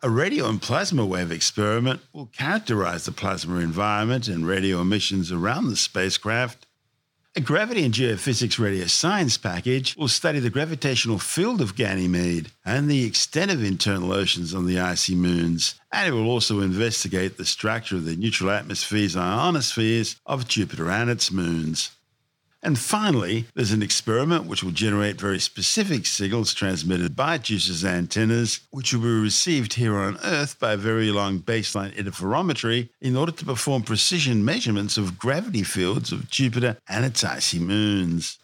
A 0.02 0.10
radio 0.10 0.46
and 0.46 0.60
plasma 0.60 1.06
wave 1.06 1.32
experiment 1.32 2.02
will 2.12 2.26
characterize 2.26 3.06
the 3.06 3.12
plasma 3.12 3.60
environment 3.60 4.28
and 4.28 4.46
radio 4.46 4.82
emissions 4.82 5.32
around 5.32 5.68
the 5.68 5.76
spacecraft. 5.76 6.63
A 7.36 7.40
gravity 7.40 7.84
and 7.84 7.92
geophysics 7.92 8.60
radio 8.60 8.86
science 8.86 9.36
package 9.36 9.96
will 9.96 10.06
study 10.06 10.38
the 10.38 10.50
gravitational 10.50 11.18
field 11.18 11.60
of 11.60 11.74
Ganymede 11.74 12.52
and 12.64 12.88
the 12.88 13.04
extent 13.04 13.50
of 13.50 13.64
internal 13.64 14.12
oceans 14.12 14.54
on 14.54 14.66
the 14.66 14.78
icy 14.78 15.16
moons, 15.16 15.74
and 15.90 16.06
it 16.06 16.12
will 16.12 16.30
also 16.30 16.60
investigate 16.60 17.36
the 17.36 17.44
structure 17.44 17.96
of 17.96 18.04
the 18.04 18.14
neutral 18.14 18.50
atmospheres 18.50 19.16
and 19.16 19.24
ionospheres 19.24 20.14
of 20.24 20.46
Jupiter 20.46 20.88
and 20.88 21.10
its 21.10 21.32
moons. 21.32 21.90
And 22.64 22.78
finally, 22.78 23.44
there's 23.54 23.72
an 23.72 23.82
experiment 23.82 24.46
which 24.46 24.64
will 24.64 24.70
generate 24.70 25.20
very 25.20 25.38
specific 25.38 26.06
signals 26.06 26.54
transmitted 26.54 27.14
by 27.14 27.36
JUICE's 27.36 27.84
antennas, 27.84 28.60
which 28.70 28.94
will 28.94 29.02
be 29.02 29.20
received 29.20 29.74
here 29.74 29.94
on 29.94 30.18
Earth 30.24 30.58
by 30.58 30.74
very 30.74 31.10
long 31.10 31.40
baseline 31.40 31.94
interferometry 31.94 32.88
in 33.02 33.16
order 33.16 33.32
to 33.32 33.44
perform 33.44 33.82
precision 33.82 34.42
measurements 34.46 34.96
of 34.96 35.18
gravity 35.18 35.62
fields 35.62 36.10
of 36.10 36.30
Jupiter 36.30 36.78
and 36.88 37.04
its 37.04 37.22
icy 37.22 37.58
moons. 37.58 38.38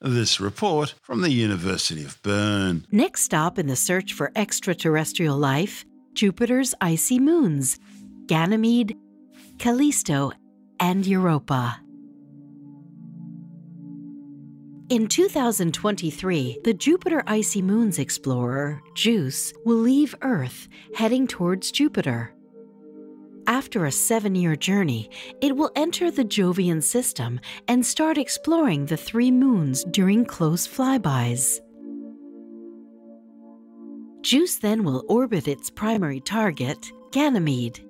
This 0.00 0.40
report 0.40 0.94
from 1.00 1.22
the 1.22 1.30
University 1.30 2.04
of 2.04 2.20
Bern. 2.24 2.84
Next 2.90 3.22
stop 3.22 3.56
in 3.56 3.68
the 3.68 3.76
search 3.76 4.12
for 4.12 4.32
extraterrestrial 4.34 5.38
life 5.38 5.84
Jupiter's 6.12 6.74
icy 6.80 7.20
moons 7.20 7.78
Ganymede, 8.26 8.96
Callisto, 9.58 10.32
and 10.80 11.06
Europa. 11.06 11.83
In 14.90 15.06
2023, 15.06 16.58
the 16.62 16.74
Jupiter 16.74 17.22
Icy 17.26 17.62
Moons 17.62 17.98
explorer, 17.98 18.82
JUICE, 18.94 19.54
will 19.64 19.78
leave 19.78 20.14
Earth, 20.20 20.68
heading 20.94 21.26
towards 21.26 21.72
Jupiter. 21.72 22.34
After 23.46 23.86
a 23.86 23.92
seven 23.92 24.34
year 24.34 24.56
journey, 24.56 25.08
it 25.40 25.56
will 25.56 25.70
enter 25.74 26.10
the 26.10 26.24
Jovian 26.24 26.82
system 26.82 27.40
and 27.66 27.84
start 27.84 28.18
exploring 28.18 28.84
the 28.84 28.98
three 28.98 29.30
moons 29.30 29.84
during 29.84 30.26
close 30.26 30.68
flybys. 30.68 31.60
JUICE 34.20 34.56
then 34.58 34.84
will 34.84 35.06
orbit 35.08 35.48
its 35.48 35.70
primary 35.70 36.20
target, 36.20 36.92
Ganymede. 37.10 37.80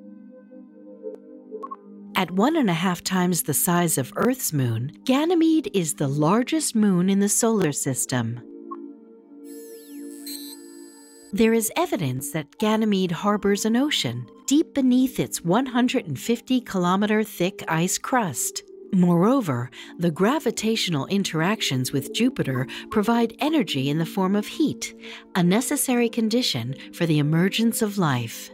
At 2.17 2.31
one 2.31 2.55
and 2.55 2.71
a 2.71 2.75
half 2.75 3.03
times 3.03 3.43
the 3.43 3.55
size 3.55 3.99
of 3.99 4.13
Earth's 4.15 4.53
moon, 4.53 4.93
Ganymede 5.05 5.69
is 5.75 5.95
the 5.95 6.07
largest 6.07 6.77
moon 6.77 7.11
in 7.11 7.19
the 7.19 7.29
solar 7.29 7.73
system. 7.73 8.41
There 11.33 11.53
is 11.53 11.73
evidence 11.77 12.31
that 12.31 12.59
Ganymede 12.59 13.11
harbors 13.11 13.65
an 13.65 13.77
ocean 13.77 14.29
deep 14.47 14.75
beneath 14.75 15.19
its 15.19 15.43
150 15.43 16.61
kilometer 16.61 17.25
thick 17.25 17.65
ice 17.67 17.99
crust. 17.99 18.63
Moreover, 18.93 19.69
the 19.99 20.13
gravitational 20.13 21.07
interactions 21.07 21.91
with 21.91 22.15
Jupiter 22.15 22.69
provide 22.93 23.35
energy 23.41 23.91
in 23.91 23.99
the 23.99 24.07
form 24.07 24.37
of 24.37 24.47
heat, 24.47 24.95
a 25.35 25.43
necessary 25.43 26.09
condition 26.09 26.77
for 26.93 27.07
the 27.07 27.19
emergence 27.19 27.83
of 27.83 27.99
life. 27.99 28.54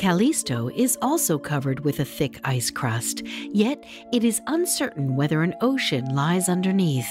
Callisto 0.00 0.70
is 0.74 0.96
also 1.02 1.38
covered 1.38 1.80
with 1.80 2.00
a 2.00 2.06
thick 2.06 2.40
ice 2.42 2.70
crust, 2.70 3.20
yet 3.52 3.84
it 4.14 4.24
is 4.24 4.40
uncertain 4.46 5.14
whether 5.14 5.42
an 5.42 5.54
ocean 5.60 6.14
lies 6.14 6.48
underneath. 6.48 7.10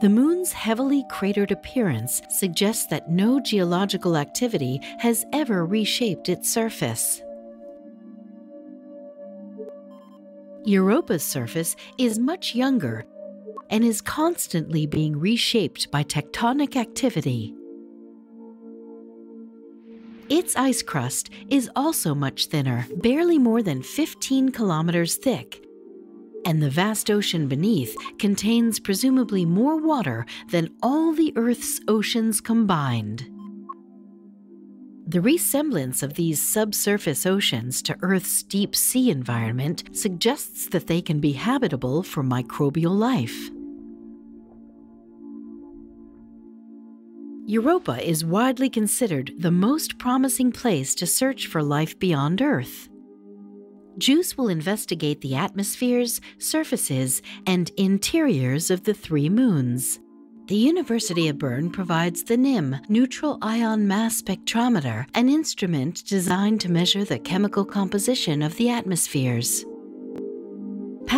The 0.00 0.08
moon's 0.08 0.52
heavily 0.52 1.04
cratered 1.10 1.50
appearance 1.50 2.22
suggests 2.28 2.86
that 2.86 3.10
no 3.10 3.40
geological 3.40 4.16
activity 4.16 4.80
has 4.98 5.26
ever 5.32 5.66
reshaped 5.66 6.28
its 6.28 6.48
surface. 6.48 7.20
Europa's 10.64 11.24
surface 11.24 11.74
is 11.98 12.20
much 12.20 12.54
younger 12.54 13.04
and 13.70 13.82
is 13.82 14.00
constantly 14.00 14.86
being 14.86 15.18
reshaped 15.18 15.90
by 15.90 16.04
tectonic 16.04 16.76
activity. 16.76 17.56
Its 20.32 20.56
ice 20.56 20.80
crust 20.80 21.28
is 21.50 21.68
also 21.76 22.14
much 22.14 22.46
thinner, 22.46 22.86
barely 22.96 23.38
more 23.38 23.60
than 23.60 23.82
15 23.82 24.50
kilometers 24.50 25.16
thick. 25.16 25.62
And 26.46 26.62
the 26.62 26.70
vast 26.70 27.10
ocean 27.10 27.48
beneath 27.48 27.94
contains 28.18 28.80
presumably 28.80 29.44
more 29.44 29.76
water 29.76 30.24
than 30.50 30.70
all 30.82 31.12
the 31.12 31.34
Earth's 31.36 31.80
oceans 31.86 32.40
combined. 32.40 33.28
The 35.06 35.20
resemblance 35.20 36.02
of 36.02 36.14
these 36.14 36.40
subsurface 36.42 37.26
oceans 37.26 37.82
to 37.82 37.98
Earth's 38.00 38.42
deep 38.42 38.74
sea 38.74 39.10
environment 39.10 39.94
suggests 39.94 40.66
that 40.68 40.86
they 40.86 41.02
can 41.02 41.20
be 41.20 41.32
habitable 41.32 42.02
for 42.02 42.22
microbial 42.22 42.96
life. 42.96 43.50
Europa 47.44 48.08
is 48.08 48.24
widely 48.24 48.70
considered 48.70 49.32
the 49.36 49.50
most 49.50 49.98
promising 49.98 50.52
place 50.52 50.94
to 50.94 51.06
search 51.06 51.48
for 51.48 51.60
life 51.60 51.98
beyond 51.98 52.40
Earth. 52.40 52.88
JUICE 53.98 54.38
will 54.38 54.48
investigate 54.48 55.20
the 55.20 55.34
atmospheres, 55.34 56.20
surfaces, 56.38 57.20
and 57.46 57.70
interiors 57.76 58.70
of 58.70 58.84
the 58.84 58.94
three 58.94 59.28
moons. 59.28 59.98
The 60.46 60.54
University 60.56 61.28
of 61.28 61.38
Bern 61.38 61.70
provides 61.70 62.22
the 62.22 62.36
NIM 62.36 62.76
Neutral 62.88 63.38
Ion 63.42 63.88
Mass 63.88 64.22
Spectrometer, 64.22 65.06
an 65.14 65.28
instrument 65.28 66.04
designed 66.06 66.60
to 66.60 66.70
measure 66.70 67.04
the 67.04 67.18
chemical 67.18 67.64
composition 67.64 68.42
of 68.42 68.56
the 68.56 68.70
atmospheres. 68.70 69.64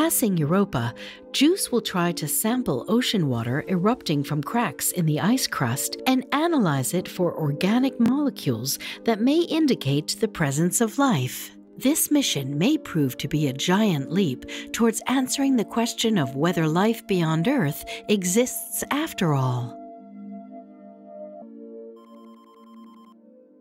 Passing 0.05 0.37
Europa, 0.37 0.93
JUICE 1.33 1.73
will 1.73 1.81
try 1.81 2.13
to 2.13 2.29
sample 2.29 2.85
ocean 2.89 3.27
water 3.27 3.65
erupting 3.69 4.23
from 4.23 4.43
cracks 4.43 4.93
in 4.93 5.07
the 5.07 5.19
ice 5.19 5.47
crust 5.47 5.97
and 6.07 6.27
analyze 6.31 6.93
it 6.93 7.09
for 7.09 7.35
organic 7.41 7.99
molecules 7.99 8.79
that 9.05 9.23
may 9.23 9.41
indicate 9.41 10.19
the 10.21 10.29
presence 10.29 10.83
of 10.83 10.99
life. 10.99 11.53
This 11.79 12.11
mission 12.11 12.59
may 12.59 12.77
prove 12.77 13.17
to 13.17 13.29
be 13.29 13.49
a 13.49 13.55
giant 13.55 14.13
leap 14.13 14.45
towards 14.75 15.01
answering 15.07 15.57
the 15.57 15.65
question 15.65 16.19
of 16.19 16.37
whether 16.37 16.69
life 16.69 17.07
beyond 17.07 17.49
Earth 17.49 17.83
exists 18.11 18.85
after 18.91 19.33
all. 19.33 19.75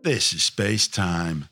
This 0.02 0.34
is 0.34 0.42
space 0.42 0.88
time. 0.88 1.48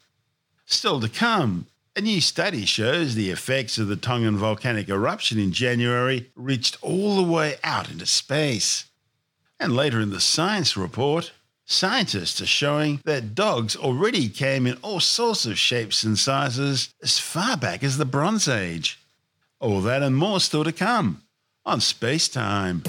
Still 0.66 1.00
to 1.00 1.08
come, 1.08 1.66
a 1.94 2.00
new 2.00 2.20
study 2.20 2.64
shows 2.64 3.14
the 3.14 3.30
effects 3.30 3.76
of 3.76 3.88
the 3.88 3.96
Tongan 3.96 4.36
volcanic 4.36 4.88
eruption 4.88 5.38
in 5.38 5.52
January 5.52 6.30
reached 6.34 6.78
all 6.80 7.16
the 7.16 7.30
way 7.30 7.56
out 7.62 7.90
into 7.90 8.06
space. 8.06 8.86
And 9.60 9.76
later 9.76 10.00
in 10.00 10.10
the 10.10 10.20
science 10.20 10.76
report, 10.76 11.32
scientists 11.66 12.40
are 12.40 12.46
showing 12.46 13.00
that 13.04 13.34
dogs 13.34 13.76
already 13.76 14.28
came 14.28 14.66
in 14.66 14.78
all 14.82 15.00
sorts 15.00 15.44
of 15.44 15.58
shapes 15.58 16.02
and 16.02 16.18
sizes 16.18 16.94
as 17.02 17.18
far 17.18 17.56
back 17.56 17.84
as 17.84 17.98
the 17.98 18.06
Bronze 18.06 18.48
Age. 18.48 18.98
All 19.60 19.80
that 19.82 20.02
and 20.02 20.16
more 20.16 20.40
still 20.40 20.64
to 20.64 20.72
come 20.72 21.22
on 21.64 21.80
Space 21.80 22.26
Time. 22.26 22.82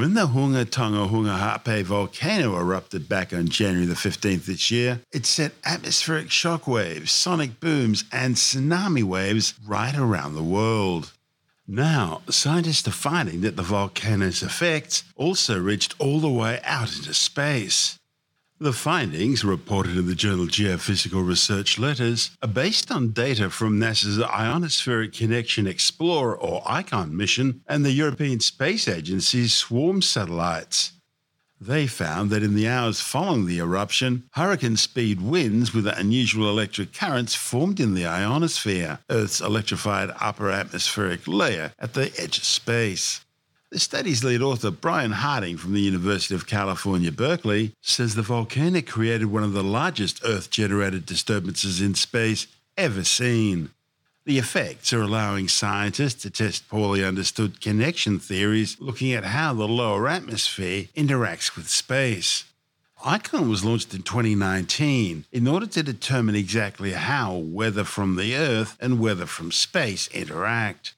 When 0.00 0.14
the 0.14 0.28
Hunga 0.28 0.64
Tonga 0.64 1.12
Hunga 1.12 1.38
Ha'apai 1.38 1.82
volcano 1.82 2.56
erupted 2.56 3.06
back 3.06 3.34
on 3.34 3.50
January 3.50 3.84
the 3.84 3.92
15th 3.92 4.46
this 4.46 4.70
year, 4.70 5.02
it 5.12 5.26
sent 5.26 5.52
atmospheric 5.62 6.30
shock 6.30 6.66
waves, 6.66 7.12
sonic 7.12 7.60
booms, 7.60 8.04
and 8.10 8.34
tsunami 8.34 9.02
waves 9.02 9.52
right 9.62 9.94
around 9.94 10.36
the 10.36 10.42
world. 10.42 11.12
Now, 11.68 12.22
scientists 12.30 12.88
are 12.88 12.92
finding 12.92 13.42
that 13.42 13.56
the 13.56 13.62
volcano's 13.62 14.42
effects 14.42 15.04
also 15.16 15.60
reached 15.60 15.94
all 15.98 16.18
the 16.18 16.30
way 16.30 16.60
out 16.64 16.96
into 16.96 17.12
space. 17.12 17.99
The 18.62 18.74
findings, 18.74 19.42
reported 19.42 19.96
in 19.96 20.06
the 20.06 20.14
journal 20.14 20.44
Geophysical 20.44 21.26
Research 21.26 21.78
Letters, 21.78 22.32
are 22.42 22.48
based 22.48 22.90
on 22.90 23.12
data 23.12 23.48
from 23.48 23.80
NASA's 23.80 24.18
Ionospheric 24.18 25.16
Connection 25.16 25.66
Explorer 25.66 26.36
or 26.36 26.62
ICON 26.66 27.16
mission 27.16 27.62
and 27.66 27.86
the 27.86 27.92
European 27.92 28.38
Space 28.40 28.86
Agency's 28.86 29.54
Swarm 29.54 30.02
satellites. 30.02 30.92
They 31.58 31.86
found 31.86 32.28
that 32.30 32.42
in 32.42 32.54
the 32.54 32.68
hours 32.68 33.00
following 33.00 33.46
the 33.46 33.60
eruption, 33.60 34.24
hurricane 34.34 34.76
speed 34.76 35.22
winds 35.22 35.72
with 35.72 35.86
unusual 35.86 36.50
electric 36.50 36.92
currents 36.92 37.34
formed 37.34 37.80
in 37.80 37.94
the 37.94 38.04
ionosphere, 38.04 38.98
Earth's 39.08 39.40
electrified 39.40 40.10
upper 40.20 40.50
atmospheric 40.50 41.26
layer 41.26 41.72
at 41.78 41.94
the 41.94 42.12
edge 42.18 42.36
of 42.36 42.44
space. 42.44 43.24
The 43.70 43.78
study's 43.78 44.24
lead 44.24 44.42
author, 44.42 44.72
Brian 44.72 45.12
Harding 45.12 45.56
from 45.56 45.74
the 45.74 45.80
University 45.80 46.34
of 46.34 46.48
California, 46.48 47.12
Berkeley, 47.12 47.72
says 47.80 48.16
the 48.16 48.22
volcano 48.22 48.82
created 48.82 49.26
one 49.26 49.44
of 49.44 49.52
the 49.52 49.62
largest 49.62 50.20
Earth 50.24 50.50
generated 50.50 51.06
disturbances 51.06 51.80
in 51.80 51.94
space 51.94 52.48
ever 52.76 53.04
seen. 53.04 53.70
The 54.24 54.38
effects 54.38 54.92
are 54.92 55.02
allowing 55.02 55.46
scientists 55.46 56.20
to 56.22 56.30
test 56.30 56.68
poorly 56.68 57.04
understood 57.04 57.60
connection 57.60 58.18
theories 58.18 58.76
looking 58.80 59.12
at 59.12 59.26
how 59.26 59.54
the 59.54 59.68
lower 59.68 60.08
atmosphere 60.08 60.86
interacts 60.96 61.54
with 61.54 61.68
space. 61.68 62.46
ICON 63.04 63.48
was 63.48 63.64
launched 63.64 63.94
in 63.94 64.02
2019 64.02 65.26
in 65.30 65.46
order 65.46 65.66
to 65.66 65.84
determine 65.84 66.34
exactly 66.34 66.90
how 66.90 67.36
weather 67.36 67.84
from 67.84 68.16
the 68.16 68.34
Earth 68.34 68.76
and 68.80 68.98
weather 68.98 69.26
from 69.26 69.52
space 69.52 70.08
interact. 70.08 70.94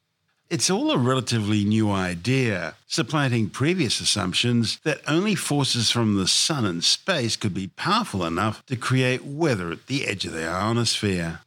It's 0.53 0.69
all 0.69 0.91
a 0.91 0.99
relatively 0.99 1.65
new 1.65 1.91
idea, 1.91 2.75
supplanting 2.87 3.49
previous 3.49 4.03
assumptions 4.03 4.79
that 4.85 5.01
only 5.09 5.35
forces 5.35 5.91
from 5.91 6.17
the 6.17 6.29
sun 6.29 6.67
and 6.67 6.85
space 6.85 7.37
could 7.37 7.55
be 7.55 7.69
powerful 7.69 8.23
enough 8.23 8.63
to 8.67 8.77
create 8.77 9.25
weather 9.25 9.73
at 9.73 9.87
the 9.87 10.07
edge 10.07 10.27
of 10.27 10.35
the 10.35 10.47
ionosphere. 10.47 11.41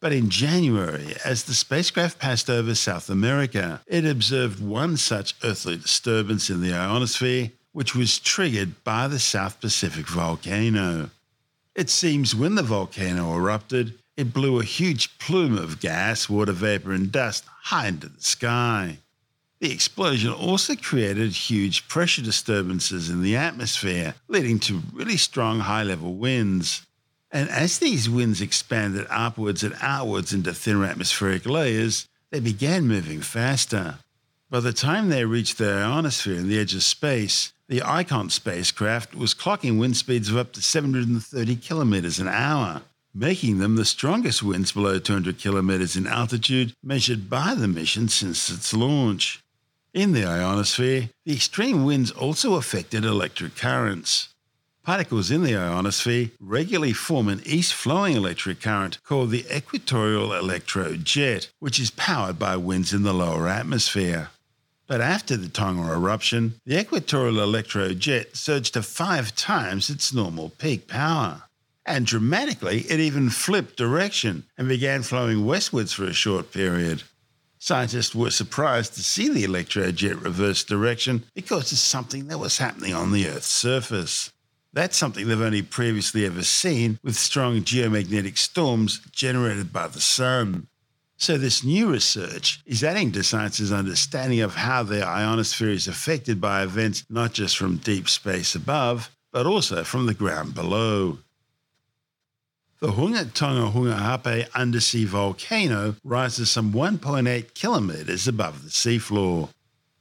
But 0.00 0.14
in 0.14 0.30
January, 0.30 1.16
as 1.22 1.44
the 1.44 1.52
spacecraft 1.52 2.18
passed 2.18 2.48
over 2.48 2.74
South 2.74 3.10
America, 3.10 3.82
it 3.86 4.06
observed 4.06 4.58
one 4.58 4.96
such 4.96 5.34
earthly 5.44 5.76
disturbance 5.76 6.48
in 6.48 6.62
the 6.62 6.72
ionosphere, 6.72 7.50
which 7.72 7.94
was 7.94 8.18
triggered 8.18 8.82
by 8.84 9.06
the 9.06 9.18
South 9.18 9.60
Pacific 9.60 10.08
volcano. 10.08 11.10
It 11.74 11.90
seems 11.90 12.34
when 12.34 12.54
the 12.54 12.62
volcano 12.62 13.36
erupted, 13.36 13.98
it 14.16 14.32
blew 14.32 14.58
a 14.58 14.64
huge 14.64 15.18
plume 15.18 15.58
of 15.58 15.80
gas, 15.80 16.30
water 16.30 16.52
vapor, 16.52 16.92
and 16.92 17.12
dust 17.12 17.44
high 17.62 17.88
into 17.88 18.08
the 18.08 18.22
sky. 18.22 18.98
The 19.60 19.72
explosion 19.72 20.32
also 20.32 20.74
created 20.74 21.32
huge 21.32 21.86
pressure 21.86 22.22
disturbances 22.22 23.10
in 23.10 23.22
the 23.22 23.36
atmosphere, 23.36 24.14
leading 24.26 24.58
to 24.60 24.82
really 24.92 25.18
strong 25.18 25.60
high 25.60 25.82
level 25.82 26.14
winds. 26.14 26.86
And 27.30 27.50
as 27.50 27.78
these 27.78 28.08
winds 28.08 28.40
expanded 28.40 29.06
upwards 29.10 29.62
and 29.62 29.76
outwards 29.80 30.32
into 30.32 30.54
thinner 30.54 30.86
atmospheric 30.86 31.44
layers, 31.44 32.08
they 32.30 32.40
began 32.40 32.88
moving 32.88 33.20
faster. 33.20 33.98
By 34.48 34.60
the 34.60 34.72
time 34.72 35.10
they 35.10 35.24
reached 35.24 35.58
the 35.58 35.70
ionosphere 35.70 36.36
and 36.36 36.50
the 36.50 36.58
edge 36.58 36.74
of 36.74 36.82
space, 36.82 37.52
the 37.68 37.82
ICON 37.82 38.30
spacecraft 38.30 39.14
was 39.14 39.34
clocking 39.34 39.78
wind 39.78 39.96
speeds 39.96 40.28
of 40.28 40.36
up 40.36 40.52
to 40.54 40.62
730 40.62 41.56
kilometers 41.56 42.18
an 42.18 42.26
hour, 42.26 42.82
making 43.14 43.58
them 43.58 43.76
the 43.76 43.84
strongest 43.84 44.42
winds 44.42 44.72
below 44.72 44.98
200 44.98 45.38
kilometers 45.38 45.96
in 45.96 46.06
altitude 46.06 46.74
measured 46.82 47.28
by 47.28 47.54
the 47.54 47.68
mission 47.68 48.08
since 48.08 48.50
its 48.50 48.72
launch. 48.72 49.42
In 49.92 50.12
the 50.12 50.24
ionosphere, 50.24 51.10
the 51.24 51.34
extreme 51.34 51.84
winds 51.84 52.10
also 52.10 52.54
affected 52.54 53.04
electric 53.04 53.56
currents. 53.56 54.28
Particles 54.84 55.30
in 55.30 55.42
the 55.42 55.56
ionosphere 55.56 56.30
regularly 56.40 56.92
form 56.92 57.28
an 57.28 57.42
east 57.44 57.74
flowing 57.74 58.16
electric 58.16 58.60
current 58.60 59.02
called 59.04 59.30
the 59.30 59.44
equatorial 59.54 60.30
electrojet, 60.30 61.48
which 61.58 61.78
is 61.78 61.90
powered 61.90 62.38
by 62.38 62.56
winds 62.56 62.92
in 62.92 63.02
the 63.02 63.12
lower 63.12 63.48
atmosphere. 63.48 64.30
But 64.86 65.00
after 65.00 65.36
the 65.36 65.48
Tonga 65.48 65.92
eruption, 65.92 66.54
the 66.64 66.80
equatorial 66.80 67.36
electrojet 67.36 68.36
surged 68.36 68.74
to 68.74 68.82
five 68.82 69.34
times 69.36 69.90
its 69.90 70.12
normal 70.12 70.48
peak 70.48 70.88
power. 70.88 71.42
And 71.90 72.06
dramatically, 72.06 72.82
it 72.82 73.00
even 73.00 73.30
flipped 73.30 73.76
direction 73.76 74.44
and 74.56 74.68
began 74.68 75.02
flowing 75.02 75.44
westwards 75.44 75.92
for 75.92 76.04
a 76.04 76.12
short 76.12 76.52
period. 76.52 77.02
Scientists 77.58 78.14
were 78.14 78.30
surprised 78.30 78.94
to 78.94 79.02
see 79.02 79.28
the 79.28 79.42
electrojet 79.42 80.22
reverse 80.22 80.62
direction 80.62 81.24
because 81.34 81.72
of 81.72 81.78
something 81.78 82.28
that 82.28 82.38
was 82.38 82.58
happening 82.58 82.94
on 82.94 83.10
the 83.10 83.26
Earth's 83.26 83.48
surface. 83.48 84.32
That's 84.72 84.96
something 84.96 85.26
they've 85.26 85.40
only 85.40 85.62
previously 85.62 86.24
ever 86.24 86.44
seen 86.44 87.00
with 87.02 87.16
strong 87.16 87.62
geomagnetic 87.62 88.38
storms 88.38 89.00
generated 89.10 89.72
by 89.72 89.88
the 89.88 90.00
sun. 90.00 90.68
So, 91.16 91.36
this 91.38 91.64
new 91.64 91.90
research 91.90 92.62
is 92.66 92.84
adding 92.84 93.10
to 93.12 93.24
science's 93.24 93.72
understanding 93.72 94.42
of 94.42 94.54
how 94.54 94.84
the 94.84 95.04
ionosphere 95.04 95.70
is 95.70 95.88
affected 95.88 96.40
by 96.40 96.62
events 96.62 97.04
not 97.10 97.32
just 97.32 97.56
from 97.56 97.78
deep 97.78 98.08
space 98.08 98.54
above, 98.54 99.10
but 99.32 99.44
also 99.44 99.82
from 99.82 100.06
the 100.06 100.14
ground 100.14 100.54
below. 100.54 101.18
The 102.80 102.92
Hunga 102.92 103.30
Tonga 103.34 103.70
Hunga 103.70 103.98
Ha'apai 103.98 104.48
undersea 104.54 105.04
volcano 105.04 105.96
rises 106.02 106.50
some 106.50 106.72
1.8 106.72 107.52
kilometres 107.52 108.26
above 108.26 108.64
the 108.64 108.70
seafloor. 108.70 109.50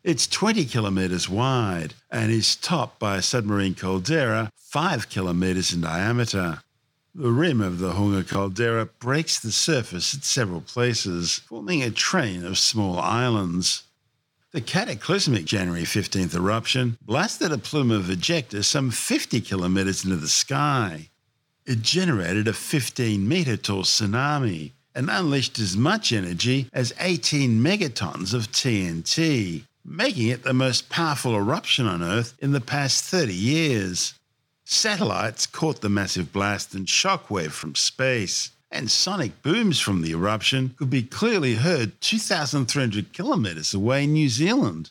It's 0.02 0.26
20 0.28 0.64
kilometres 0.64 1.28
wide 1.28 1.96
and 2.10 2.32
is 2.32 2.56
topped 2.56 2.98
by 2.98 3.18
a 3.18 3.22
submarine 3.22 3.76
caldera 3.76 4.50
5 4.56 5.10
kilometres 5.10 5.74
in 5.74 5.82
diameter. 5.82 6.62
The 7.14 7.32
rim 7.32 7.60
of 7.60 7.80
the 7.80 7.96
Hunga 7.96 8.26
caldera 8.26 8.86
breaks 8.86 9.38
the 9.38 9.52
surface 9.52 10.16
at 10.16 10.24
several 10.24 10.62
places, 10.62 11.42
forming 11.50 11.84
a 11.84 11.92
train 11.92 12.46
of 12.46 12.58
small 12.58 12.98
islands. 12.98 13.84
The 14.54 14.62
cataclysmic 14.62 15.44
January 15.44 15.84
15th 15.84 16.34
eruption 16.34 16.98
blasted 17.02 17.52
a 17.52 17.58
plume 17.58 17.92
of 17.92 18.06
ejecta 18.06 18.64
some 18.64 18.90
50 18.90 19.42
kilometres 19.42 20.06
into 20.06 20.16
the 20.16 20.30
sky. 20.30 21.09
It 21.70 21.84
generated 21.84 22.48
a 22.48 22.54
15 22.54 23.28
metre 23.28 23.56
tall 23.56 23.84
tsunami 23.84 24.72
and 24.96 25.08
unleashed 25.08 25.60
as 25.60 25.78
much 25.78 26.12
energy 26.12 26.68
as 26.74 26.96
18 27.00 27.62
megatons 27.62 28.34
of 28.34 28.52
TNT, 28.52 29.66
making 29.86 30.30
it 30.30 30.42
the 30.42 30.52
most 30.52 30.90
powerful 30.90 31.36
eruption 31.36 31.86
on 31.86 32.02
Earth 32.02 32.34
in 32.40 32.54
the 32.54 32.60
past 32.60 33.04
30 33.04 33.36
years. 33.36 34.16
Satellites 34.66 35.46
caught 35.46 35.82
the 35.82 35.90
massive 35.90 36.34
blast 36.34 36.74
and 36.74 36.88
shockwave 36.88 37.52
from 37.52 37.76
space, 37.76 38.50
and 38.72 38.90
sonic 38.90 39.44
booms 39.44 39.80
from 39.80 40.02
the 40.02 40.14
eruption 40.14 40.74
could 40.76 40.90
be 40.90 41.04
clearly 41.04 41.54
heard 41.54 42.02
2,300 42.02 43.14
kilometres 43.14 43.76
away 43.76 44.06
in 44.06 44.14
New 44.14 44.30
Zealand. 44.30 44.90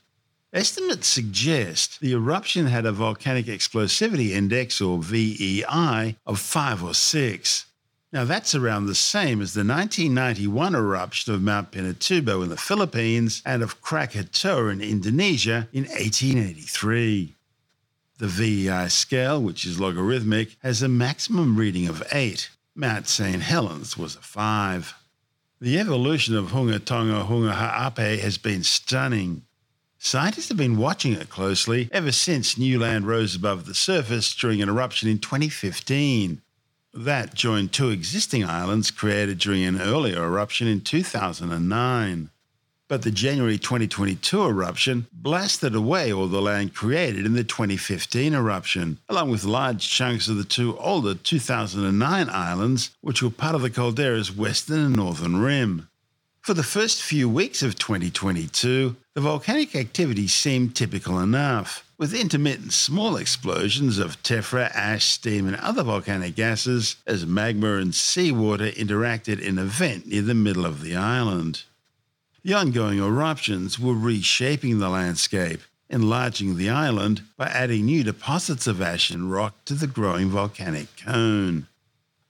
Estimates 0.53 1.07
suggest 1.07 2.01
the 2.01 2.13
eruption 2.13 2.67
had 2.67 2.87
a 2.87 2.93
volcanic 2.93 3.47
explosivity 3.47 4.31
index, 4.31 4.81
or 4.81 4.99
VEI, 5.03 6.17
of 6.27 6.41
5 6.41 6.85
or 6.85 6.95
6. 6.95 7.67
Now, 8.11 8.25
that's 8.25 8.55
around 8.55 8.87
the 8.87 8.95
same 8.95 9.43
as 9.43 9.53
the 9.53 9.61
1991 9.61 10.75
eruption 10.75 11.35
of 11.35 11.43
Mount 11.43 11.73
Pinatubo 11.73 12.43
in 12.43 12.49
the 12.49 12.57
Philippines 12.57 13.43
and 13.45 13.63
of 13.63 13.83
Krakatoa 13.83 14.69
in 14.69 14.81
Indonesia 14.81 15.69
in 15.75 15.85
1883. 15.85 17.35
The 18.17 18.27
VEI 18.27 18.89
scale, 18.89 19.43
which 19.43 19.67
is 19.67 19.79
logarithmic, 19.79 20.57
has 20.63 20.83
a 20.83 20.89
maximum 20.89 21.57
reading 21.57 21.87
of 21.87 22.03
8. 22.11 22.49
Mount 22.75 23.07
St. 23.07 23.43
Helens 23.43 23.99
was 23.99 24.17
a 24.17 24.21
5. 24.21 24.95
The 25.61 25.79
evolution 25.79 26.35
of 26.35 26.53
Hunga 26.53 26.83
Tonga 26.83 27.25
Hunga 27.25 27.53
Ha'apai 27.53 28.21
has 28.21 28.39
been 28.39 28.63
stunning. 28.63 29.43
Scientists 30.01 30.49
have 30.49 30.57
been 30.57 30.77
watching 30.77 31.13
it 31.13 31.29
closely 31.29 31.89
ever 31.91 32.13
since 32.13 32.57
new 32.57 32.79
land 32.79 33.07
rose 33.07 33.35
above 33.35 33.67
the 33.67 33.75
surface 33.75 34.33
during 34.33 34.63
an 34.63 34.69
eruption 34.69 35.09
in 35.09 35.19
2015. 35.19 36.41
That 36.95 37.35
joined 37.35 37.73
two 37.73 37.91
existing 37.91 38.45
islands 38.45 38.93
created 38.93 39.39
during 39.39 39.65
an 39.65 39.81
earlier 39.81 40.25
eruption 40.25 40.69
in 40.69 40.83
2009. 40.83 42.31
But 42.87 43.03
the 43.03 43.11
January 43.11 43.59
2022 43.59 44.45
eruption 44.45 45.09
blasted 45.13 45.75
away 45.75 46.13
all 46.13 46.29
the 46.29 46.41
land 46.41 46.75
created 46.75 47.27
in 47.27 47.35
the 47.35 47.45
2015 47.45 48.33
eruption, 48.33 48.99
along 49.09 49.31
with 49.31 49.45
large 49.45 49.87
chunks 49.91 50.29
of 50.29 50.37
the 50.37 50.45
two 50.45 50.79
older 50.79 51.15
2009 51.15 52.31
islands, 52.31 52.91
which 53.01 53.21
were 53.21 53.31
part 53.31 53.57
of 53.57 53.63
the 53.63 53.69
caldera's 53.69 54.35
western 54.35 54.79
and 54.79 54.97
northern 54.97 55.37
rim. 55.37 55.89
For 56.49 56.55
the 56.55 56.63
first 56.63 57.03
few 57.03 57.29
weeks 57.29 57.63
of 57.63 57.79
2022, 57.79 58.97
the 59.13 59.21
volcanic 59.21 59.77
activity 59.77 60.27
seemed 60.27 60.75
typical 60.75 61.21
enough. 61.21 61.85
with 61.99 62.15
intermittent 62.15 62.73
small 62.73 63.19
explosions 63.19 63.99
of 63.99 64.23
tephra, 64.23 64.71
ash, 64.75 65.05
steam, 65.05 65.47
and 65.47 65.57
other 65.57 65.83
volcanic 65.83 66.37
gases 66.37 66.97
as 67.07 67.27
magma 67.27 67.75
and 67.75 67.95
seawater 67.95 68.71
interacted 68.71 69.39
in 69.39 69.59
a 69.59 69.65
vent 69.65 70.07
near 70.07 70.23
the 70.23 70.33
middle 70.33 70.65
of 70.65 70.81
the 70.81 70.97
island. 70.97 71.65
The 72.43 72.55
ongoing 72.55 72.99
eruptions 72.99 73.79
were 73.79 73.93
reshaping 73.93 74.79
the 74.79 74.89
landscape, 74.89 75.61
enlarging 75.91 76.57
the 76.57 76.71
island 76.71 77.25
by 77.37 77.49
adding 77.49 77.85
new 77.85 78.03
deposits 78.03 78.67
of 78.67 78.81
ash 78.81 79.11
and 79.11 79.31
rock 79.31 79.67
to 79.67 79.75
the 79.75 79.87
growing 79.87 80.31
volcanic 80.31 80.97
cone. 80.97 81.67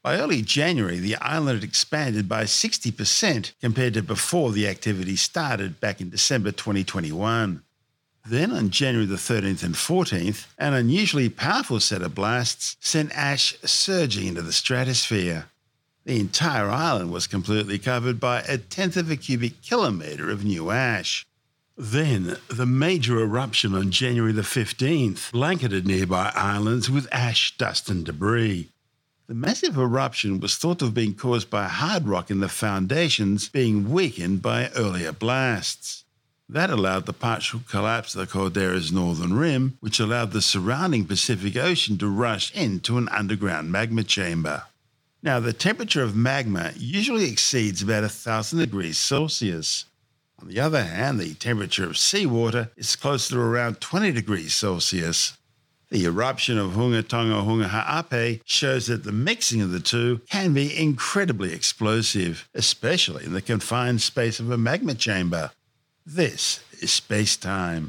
By 0.09 0.19
early 0.19 0.41
January, 0.41 1.01
the 1.01 1.17
island 1.17 1.61
had 1.61 1.69
expanded 1.69 2.31
by 2.31 2.45
60% 2.45 3.53
compared 3.61 3.93
to 3.93 4.03
before 4.03 4.53
the 4.53 4.67
activity 4.67 5.17
started 5.17 5.81
back 5.81 6.01
in 6.01 6.09
December 6.09 6.51
2021. 6.51 7.63
Then, 8.25 8.51
on 8.51 8.71
January 8.71 9.05
the 9.05 9.17
13th 9.17 9.63
and 9.63 9.75
14th, 9.75 10.47
an 10.57 10.73
unusually 10.73 11.29
powerful 11.29 11.79
set 11.79 12.01
of 12.01 12.15
blasts 12.15 12.79
sent 12.81 13.13
ash 13.13 13.55
surging 13.65 14.29
into 14.29 14.41
the 14.41 14.55
stratosphere. 14.55 15.51
The 16.07 16.19
entire 16.19 16.71
island 16.71 17.13
was 17.13 17.27
completely 17.27 17.79
covered 17.79 18.19
by 18.19 18.41
a 18.49 18.57
tenth 18.57 18.97
of 18.97 19.11
a 19.11 19.17
cubic 19.17 19.61
kilometre 19.61 20.31
of 20.31 20.43
new 20.43 20.71
ash. 20.71 21.27
Then, 21.77 22.39
the 22.49 22.65
major 22.65 23.21
eruption 23.21 23.75
on 23.75 23.91
January 23.91 24.33
the 24.33 24.41
15th 24.41 25.33
blanketed 25.33 25.87
nearby 25.87 26.33
islands 26.35 26.89
with 26.89 27.13
ash, 27.13 27.59
dust, 27.59 27.91
and 27.91 28.07
debris. 28.07 28.71
The 29.29 29.35
massive 29.35 29.77
eruption 29.77 30.41
was 30.41 30.57
thought 30.57 30.79
to 30.79 30.87
have 30.87 30.95
been 30.95 31.13
caused 31.13 31.51
by 31.51 31.69
hard 31.69 32.09
rock 32.09 32.31
in 32.31 32.41
the 32.41 32.49
foundations 32.49 33.51
being 33.51 33.91
weakened 33.91 34.41
by 34.41 34.71
earlier 34.71 35.13
blasts. 35.13 36.05
That 36.49 36.71
allowed 36.71 37.05
the 37.05 37.13
partial 37.13 37.61
collapse 37.69 38.15
of 38.15 38.21
the 38.21 38.27
caldera's 38.27 38.91
northern 38.91 39.35
rim, 39.35 39.77
which 39.81 40.01
allowed 40.01 40.33
the 40.33 40.41
surrounding 40.41 41.05
Pacific 41.05 41.57
Ocean 41.57 41.99
to 41.99 42.09
rush 42.09 42.55
into 42.55 42.97
an 42.97 43.11
underground 43.11 43.71
magma 43.71 44.03
chamber. 44.03 44.63
Now, 45.23 45.41
the 45.41 45.53
temperature 45.53 46.03
of 46.03 46.17
magma 46.17 46.73
usually 46.75 47.31
exceeds 47.31 47.83
about 47.83 48.05
1000 48.05 48.61
degrees 48.61 48.97
Celsius. 48.97 49.85
On 50.41 50.49
the 50.49 50.59
other 50.59 50.85
hand, 50.85 51.21
the 51.21 51.35
temperature 51.35 51.85
of 51.85 51.99
seawater 51.99 52.71
is 52.79 52.97
closer 52.97 53.35
to 53.35 53.41
around 53.41 53.83
20 53.83 54.11
degrees 54.11 54.55
Celsius. 54.55 55.38
The 55.91 56.05
eruption 56.05 56.59
of 56.59 56.73
Hunga 56.73 57.07
Tonga 57.07 57.37
Hunga 57.37 57.69
Ha'apai 57.69 58.43
shows 58.45 58.89
that 58.89 59.05
the 59.05 59.13
mixing 59.13 59.63
of 59.63 59.71
the 59.71 59.81
two 59.81 60.21
can 60.29 60.53
be 60.53 60.77
incredibly 60.79 61.55
explosive, 61.55 62.47
especially 62.55 63.25
in 63.25 63.33
the 63.33 63.41
confined 63.41 64.03
space 64.03 64.39
of 64.39 64.51
a 64.51 64.59
magma 64.59 64.95
chamber. 64.95 65.51
This 66.05 66.61
is 66.81 66.93
space 66.93 67.37
time. 67.37 67.89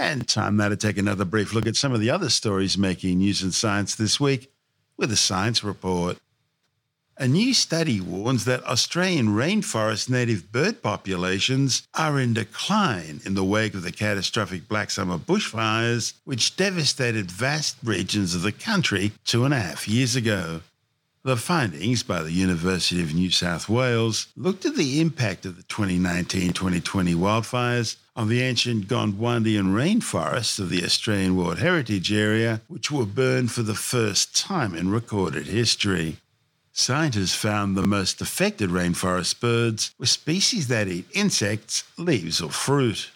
And 0.00 0.26
time 0.26 0.56
now 0.56 0.70
to 0.70 0.78
take 0.78 0.96
another 0.96 1.26
brief 1.26 1.52
look 1.52 1.66
at 1.66 1.76
some 1.76 1.92
of 1.92 2.00
the 2.00 2.08
other 2.08 2.30
stories 2.30 2.78
making 2.78 3.18
news 3.18 3.42
in 3.42 3.52
science 3.52 3.94
this 3.94 4.18
week 4.18 4.50
with 4.96 5.12
a 5.12 5.16
science 5.16 5.62
report. 5.62 6.16
A 7.18 7.28
new 7.28 7.52
study 7.52 8.00
warns 8.00 8.46
that 8.46 8.64
Australian 8.64 9.28
rainforest 9.28 10.08
native 10.08 10.50
bird 10.50 10.82
populations 10.82 11.86
are 11.92 12.18
in 12.18 12.32
decline 12.32 13.20
in 13.26 13.34
the 13.34 13.44
wake 13.44 13.74
of 13.74 13.82
the 13.82 13.92
catastrophic 13.92 14.68
Black 14.68 14.90
Summer 14.90 15.18
bushfires, 15.18 16.14
which 16.24 16.56
devastated 16.56 17.30
vast 17.30 17.76
regions 17.84 18.34
of 18.34 18.40
the 18.40 18.52
country 18.52 19.12
two 19.26 19.44
and 19.44 19.52
a 19.52 19.60
half 19.60 19.86
years 19.86 20.16
ago. 20.16 20.62
The 21.24 21.36
findings 21.36 22.02
by 22.02 22.22
the 22.22 22.32
University 22.32 23.02
of 23.02 23.12
New 23.12 23.30
South 23.30 23.68
Wales 23.68 24.28
looked 24.34 24.64
at 24.64 24.76
the 24.76 25.02
impact 25.02 25.44
of 25.44 25.56
the 25.56 25.62
2019 25.64 26.54
2020 26.54 27.14
wildfires 27.14 27.96
on 28.16 28.28
the 28.28 28.42
ancient 28.42 28.88
Gondwandian 28.88 29.72
rainforests 29.72 30.58
of 30.58 30.68
the 30.68 30.84
Australian 30.84 31.36
World 31.36 31.58
Heritage 31.58 32.12
Area, 32.12 32.60
which 32.68 32.90
were 32.90 33.06
burned 33.06 33.52
for 33.52 33.62
the 33.62 33.74
first 33.74 34.36
time 34.36 34.74
in 34.74 34.90
recorded 34.90 35.46
history. 35.46 36.16
Scientists 36.72 37.34
found 37.34 37.76
the 37.76 37.86
most 37.86 38.20
affected 38.20 38.70
rainforest 38.70 39.40
birds 39.40 39.94
were 39.98 40.06
species 40.06 40.68
that 40.68 40.88
eat 40.88 41.06
insects, 41.12 41.84
leaves, 41.98 42.40
or 42.40 42.50
fruit. 42.50 43.10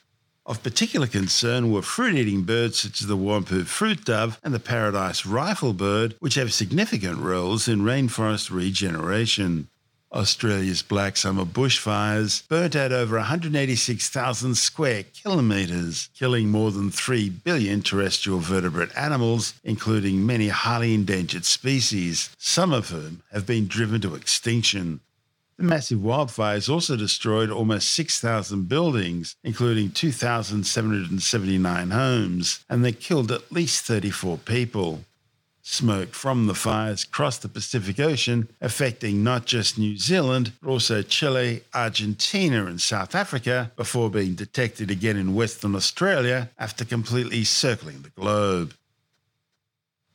Of 0.47 0.63
particular 0.63 1.07
concern 1.07 1.73
were 1.73 1.81
fruit 1.81 2.15
eating 2.15 2.43
birds 2.43 2.79
such 2.79 3.01
as 3.01 3.07
the 3.07 3.17
Wompoo 3.17 3.65
fruit 3.65 4.05
dove 4.05 4.39
and 4.45 4.53
the 4.53 4.61
paradise 4.61 5.23
riflebird, 5.23 6.17
which 6.19 6.35
have 6.35 6.53
significant 6.53 7.19
roles 7.19 7.67
in 7.67 7.81
rainforest 7.81 8.51
regeneration. 8.51 9.69
Australia's 10.15 10.83
Black 10.83 11.17
Summer 11.17 11.45
bushfires 11.45 12.47
burnt 12.47 12.77
out 12.77 12.93
over 12.93 13.17
186,000 13.17 14.55
square 14.55 15.03
kilometres, 15.03 16.09
killing 16.15 16.49
more 16.49 16.71
than 16.71 16.93
3 16.93 17.31
billion 17.31 17.83
terrestrial 17.83 18.39
vertebrate 18.39 18.97
animals, 18.97 19.55
including 19.65 20.25
many 20.25 20.49
highly 20.49 20.95
endangered 20.95 21.45
species, 21.45 22.31
some 22.39 22.73
of 22.73 22.91
whom 22.91 23.23
have 23.33 23.45
been 23.45 23.67
driven 23.67 24.01
to 24.03 24.15
extinction. 24.15 25.01
The 25.57 25.65
massive 25.65 25.99
wildfires 25.99 26.69
also 26.69 26.97
destroyed 26.97 27.51
almost 27.51 27.91
6,000 27.93 28.69
buildings, 28.69 29.35
including 29.43 29.91
2,779 29.91 31.91
homes, 31.91 32.65
and 32.69 32.85
they 32.85 32.93
killed 32.93 33.33
at 33.33 33.53
least 33.53 33.85
34 33.85 34.39
people. 34.39 35.05
Smoke 35.67 36.13
from 36.13 36.47
the 36.47 36.55
fires 36.55 37.07
crossed 37.07 37.41
the 37.41 37.49
Pacific 37.49 37.99
Ocean, 37.99 38.49
affecting 38.61 39.25
not 39.25 39.47
just 39.47 39.79
New 39.79 39.97
Zealand, 39.97 40.53
but 40.61 40.69
also 40.69 41.01
Chile, 41.01 41.63
Argentina, 41.73 42.67
and 42.67 42.79
South 42.79 43.15
Africa, 43.15 43.73
before 43.75 44.11
being 44.11 44.35
detected 44.35 44.91
again 44.91 45.17
in 45.17 45.35
Western 45.35 45.75
Australia 45.75 46.51
after 46.59 46.85
completely 46.85 47.45
circling 47.45 48.03
the 48.03 48.11
globe. 48.11 48.75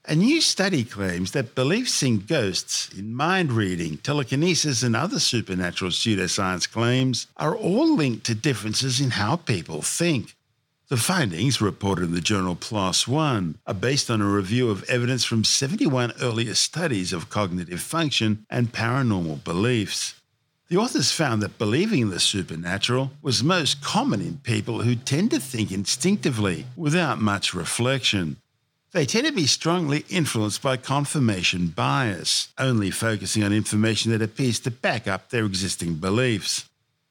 A 0.06 0.16
new 0.16 0.40
study 0.40 0.84
claims 0.84 1.32
that 1.32 1.56
beliefs 1.56 2.04
in 2.04 2.20
ghosts, 2.20 2.92
in 2.96 3.16
mind 3.16 3.52
reading, 3.52 3.98
telekinesis, 3.98 4.84
and 4.84 4.96
other 4.96 5.20
supernatural 5.20 5.90
pseudoscience 5.90 6.72
claims 6.72 7.26
are 7.38 7.56
all 7.56 7.96
linked 7.96 8.24
to 8.28 8.36
differences 8.36 9.02
in 9.02 9.10
how 9.10 9.36
people 9.36 9.82
think. 9.82 10.36
The 10.90 10.98
findings, 10.98 11.62
reported 11.62 12.06
in 12.06 12.14
the 12.14 12.20
journal 12.20 12.56
PLOS 12.56 13.08
One, 13.08 13.60
are 13.68 13.76
based 13.76 14.10
on 14.10 14.22
a 14.22 14.26
review 14.28 14.72
of 14.72 14.84
evidence 14.90 15.24
from 15.24 15.44
71 15.44 16.14
earlier 16.20 16.56
studies 16.56 17.14
of 17.14 17.30
cognitive 17.30 17.80
function 17.80 18.44
and 18.50 18.74
paranormal 18.74 19.44
beliefs. 19.44 20.16
The 20.68 20.78
authors 20.78 21.12
found 21.12 21.44
that 21.44 21.60
believing 21.60 22.02
in 22.02 22.10
the 22.10 22.20
supernatural 22.20 23.12
was 23.22 23.44
most 23.44 23.84
common 23.84 24.20
in 24.20 24.38
people 24.40 24.82
who 24.82 24.96
tend 24.96 25.30
to 25.30 25.40
think 25.40 25.72
instinctively, 25.72 26.66
without 26.76 27.22
much 27.22 27.54
reflection. 27.54 28.38
They 28.92 29.06
tend 29.06 29.28
to 29.28 29.32
be 29.32 29.46
strongly 29.46 30.06
influenced 30.10 30.64
by 30.64 30.78
confirmation 30.78 31.68
bias, 31.68 32.48
only 32.58 32.90
focusing 32.90 33.44
on 33.44 33.54
information 33.54 34.12
that 34.12 34.24
appears 34.24 34.60
to 34.62 34.72
back 34.72 35.08
up 35.08 35.30
their 35.30 35.46
existing 35.46 35.96
beliefs. 35.96 36.69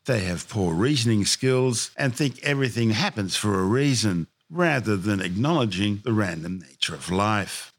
They 0.08 0.20
have 0.20 0.48
poor 0.48 0.72
reasoning 0.72 1.26
skills 1.26 1.90
and 1.94 2.16
think 2.16 2.42
everything 2.42 2.92
happens 2.92 3.36
for 3.36 3.60
a 3.60 3.64
reason, 3.64 4.26
rather 4.48 4.96
than 4.96 5.20
acknowledging 5.20 6.00
the 6.02 6.14
random 6.14 6.60
nature 6.60 6.94
of 6.94 7.10
life. 7.10 7.74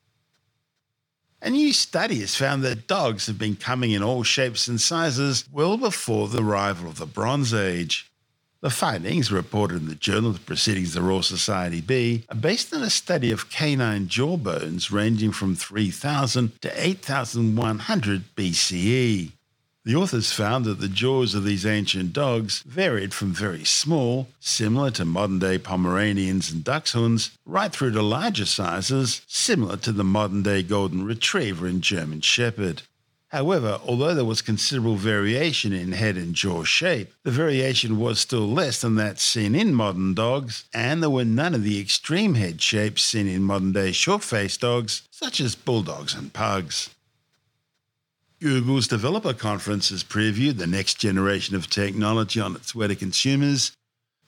A 1.41 1.49
new 1.49 1.73
study 1.73 2.19
has 2.19 2.35
found 2.35 2.61
that 2.61 2.85
dogs 2.85 3.25
have 3.25 3.39
been 3.39 3.55
coming 3.55 3.89
in 3.89 4.03
all 4.03 4.21
shapes 4.21 4.67
and 4.67 4.79
sizes 4.79 5.45
well 5.51 5.75
before 5.75 6.27
the 6.27 6.43
arrival 6.43 6.87
of 6.87 6.99
the 6.99 7.07
Bronze 7.07 7.51
Age. 7.51 8.11
The 8.61 8.69
findings, 8.69 9.31
reported 9.31 9.81
in 9.81 9.87
the 9.87 9.95
Journal 9.95 10.29
of 10.29 10.35
the 10.35 10.45
Proceedings 10.45 10.89
of 10.89 11.01
the 11.01 11.09
Royal 11.09 11.23
Society 11.23 11.81
B, 11.81 12.25
are 12.29 12.35
based 12.35 12.71
on 12.75 12.83
a 12.83 12.91
study 12.91 13.31
of 13.31 13.49
canine 13.49 14.07
jaw 14.07 14.37
bones 14.37 14.91
ranging 14.91 15.31
from 15.31 15.55
3000 15.55 16.61
to 16.61 16.87
8100 16.87 18.35
BCE. 18.35 19.31
The 19.85 19.95
authors 19.95 20.33
found 20.33 20.65
that 20.65 20.81
the 20.81 20.89
jaws 20.89 21.33
of 21.33 21.45
these 21.45 21.65
ancient 21.65 22.11
dogs 22.11 22.61
varied 22.65 23.13
from 23.13 23.31
very 23.31 23.63
small, 23.63 24.27
similar 24.41 24.91
to 24.91 25.05
modern 25.05 25.39
day 25.39 25.57
Pomeranians 25.57 26.51
and 26.51 26.65
Dachshunds, 26.65 27.31
right 27.45 27.71
through 27.71 27.91
to 27.91 28.01
larger 28.01 28.45
sizes, 28.45 29.21
similar 29.25 29.77
to 29.77 29.93
the 29.93 30.03
modern 30.03 30.43
day 30.43 30.63
Golden 30.63 31.05
Retriever 31.05 31.65
and 31.65 31.81
German 31.81 32.19
Shepherd. 32.19 32.81
However, 33.29 33.79
although 33.85 34.15
there 34.15 34.25
was 34.25 34.41
considerable 34.41 34.95
variation 34.95 35.71
in 35.71 35.93
head 35.93 36.17
and 36.17 36.33
jaw 36.33 36.63
shape, 36.63 37.13
the 37.23 37.31
variation 37.31 37.99
was 37.99 38.19
still 38.19 38.49
less 38.49 38.81
than 38.81 38.95
that 38.95 39.19
seen 39.19 39.55
in 39.55 39.73
modern 39.73 40.13
dogs, 40.13 40.65
and 40.73 41.01
there 41.01 41.11
were 41.11 41.23
none 41.23 41.55
of 41.55 41.63
the 41.63 41.79
extreme 41.79 42.33
head 42.33 42.61
shapes 42.61 43.03
seen 43.03 43.27
in 43.27 43.43
modern 43.43 43.71
day 43.71 43.91
short 43.91 44.23
faced 44.23 44.61
dogs, 44.61 45.03
such 45.09 45.39
as 45.39 45.55
bulldogs 45.55 46.15
and 46.15 46.33
pugs. 46.33 46.89
Google's 48.41 48.87
developer 48.87 49.33
conference 49.33 49.89
has 49.89 50.01
previewed 50.01 50.57
the 50.57 50.67
next 50.67 50.93
generation 50.93 51.57
of 51.57 51.69
technology 51.69 52.39
on 52.39 52.55
its 52.55 52.73
way 52.73 52.87
to 52.87 52.95
consumers, 52.95 53.73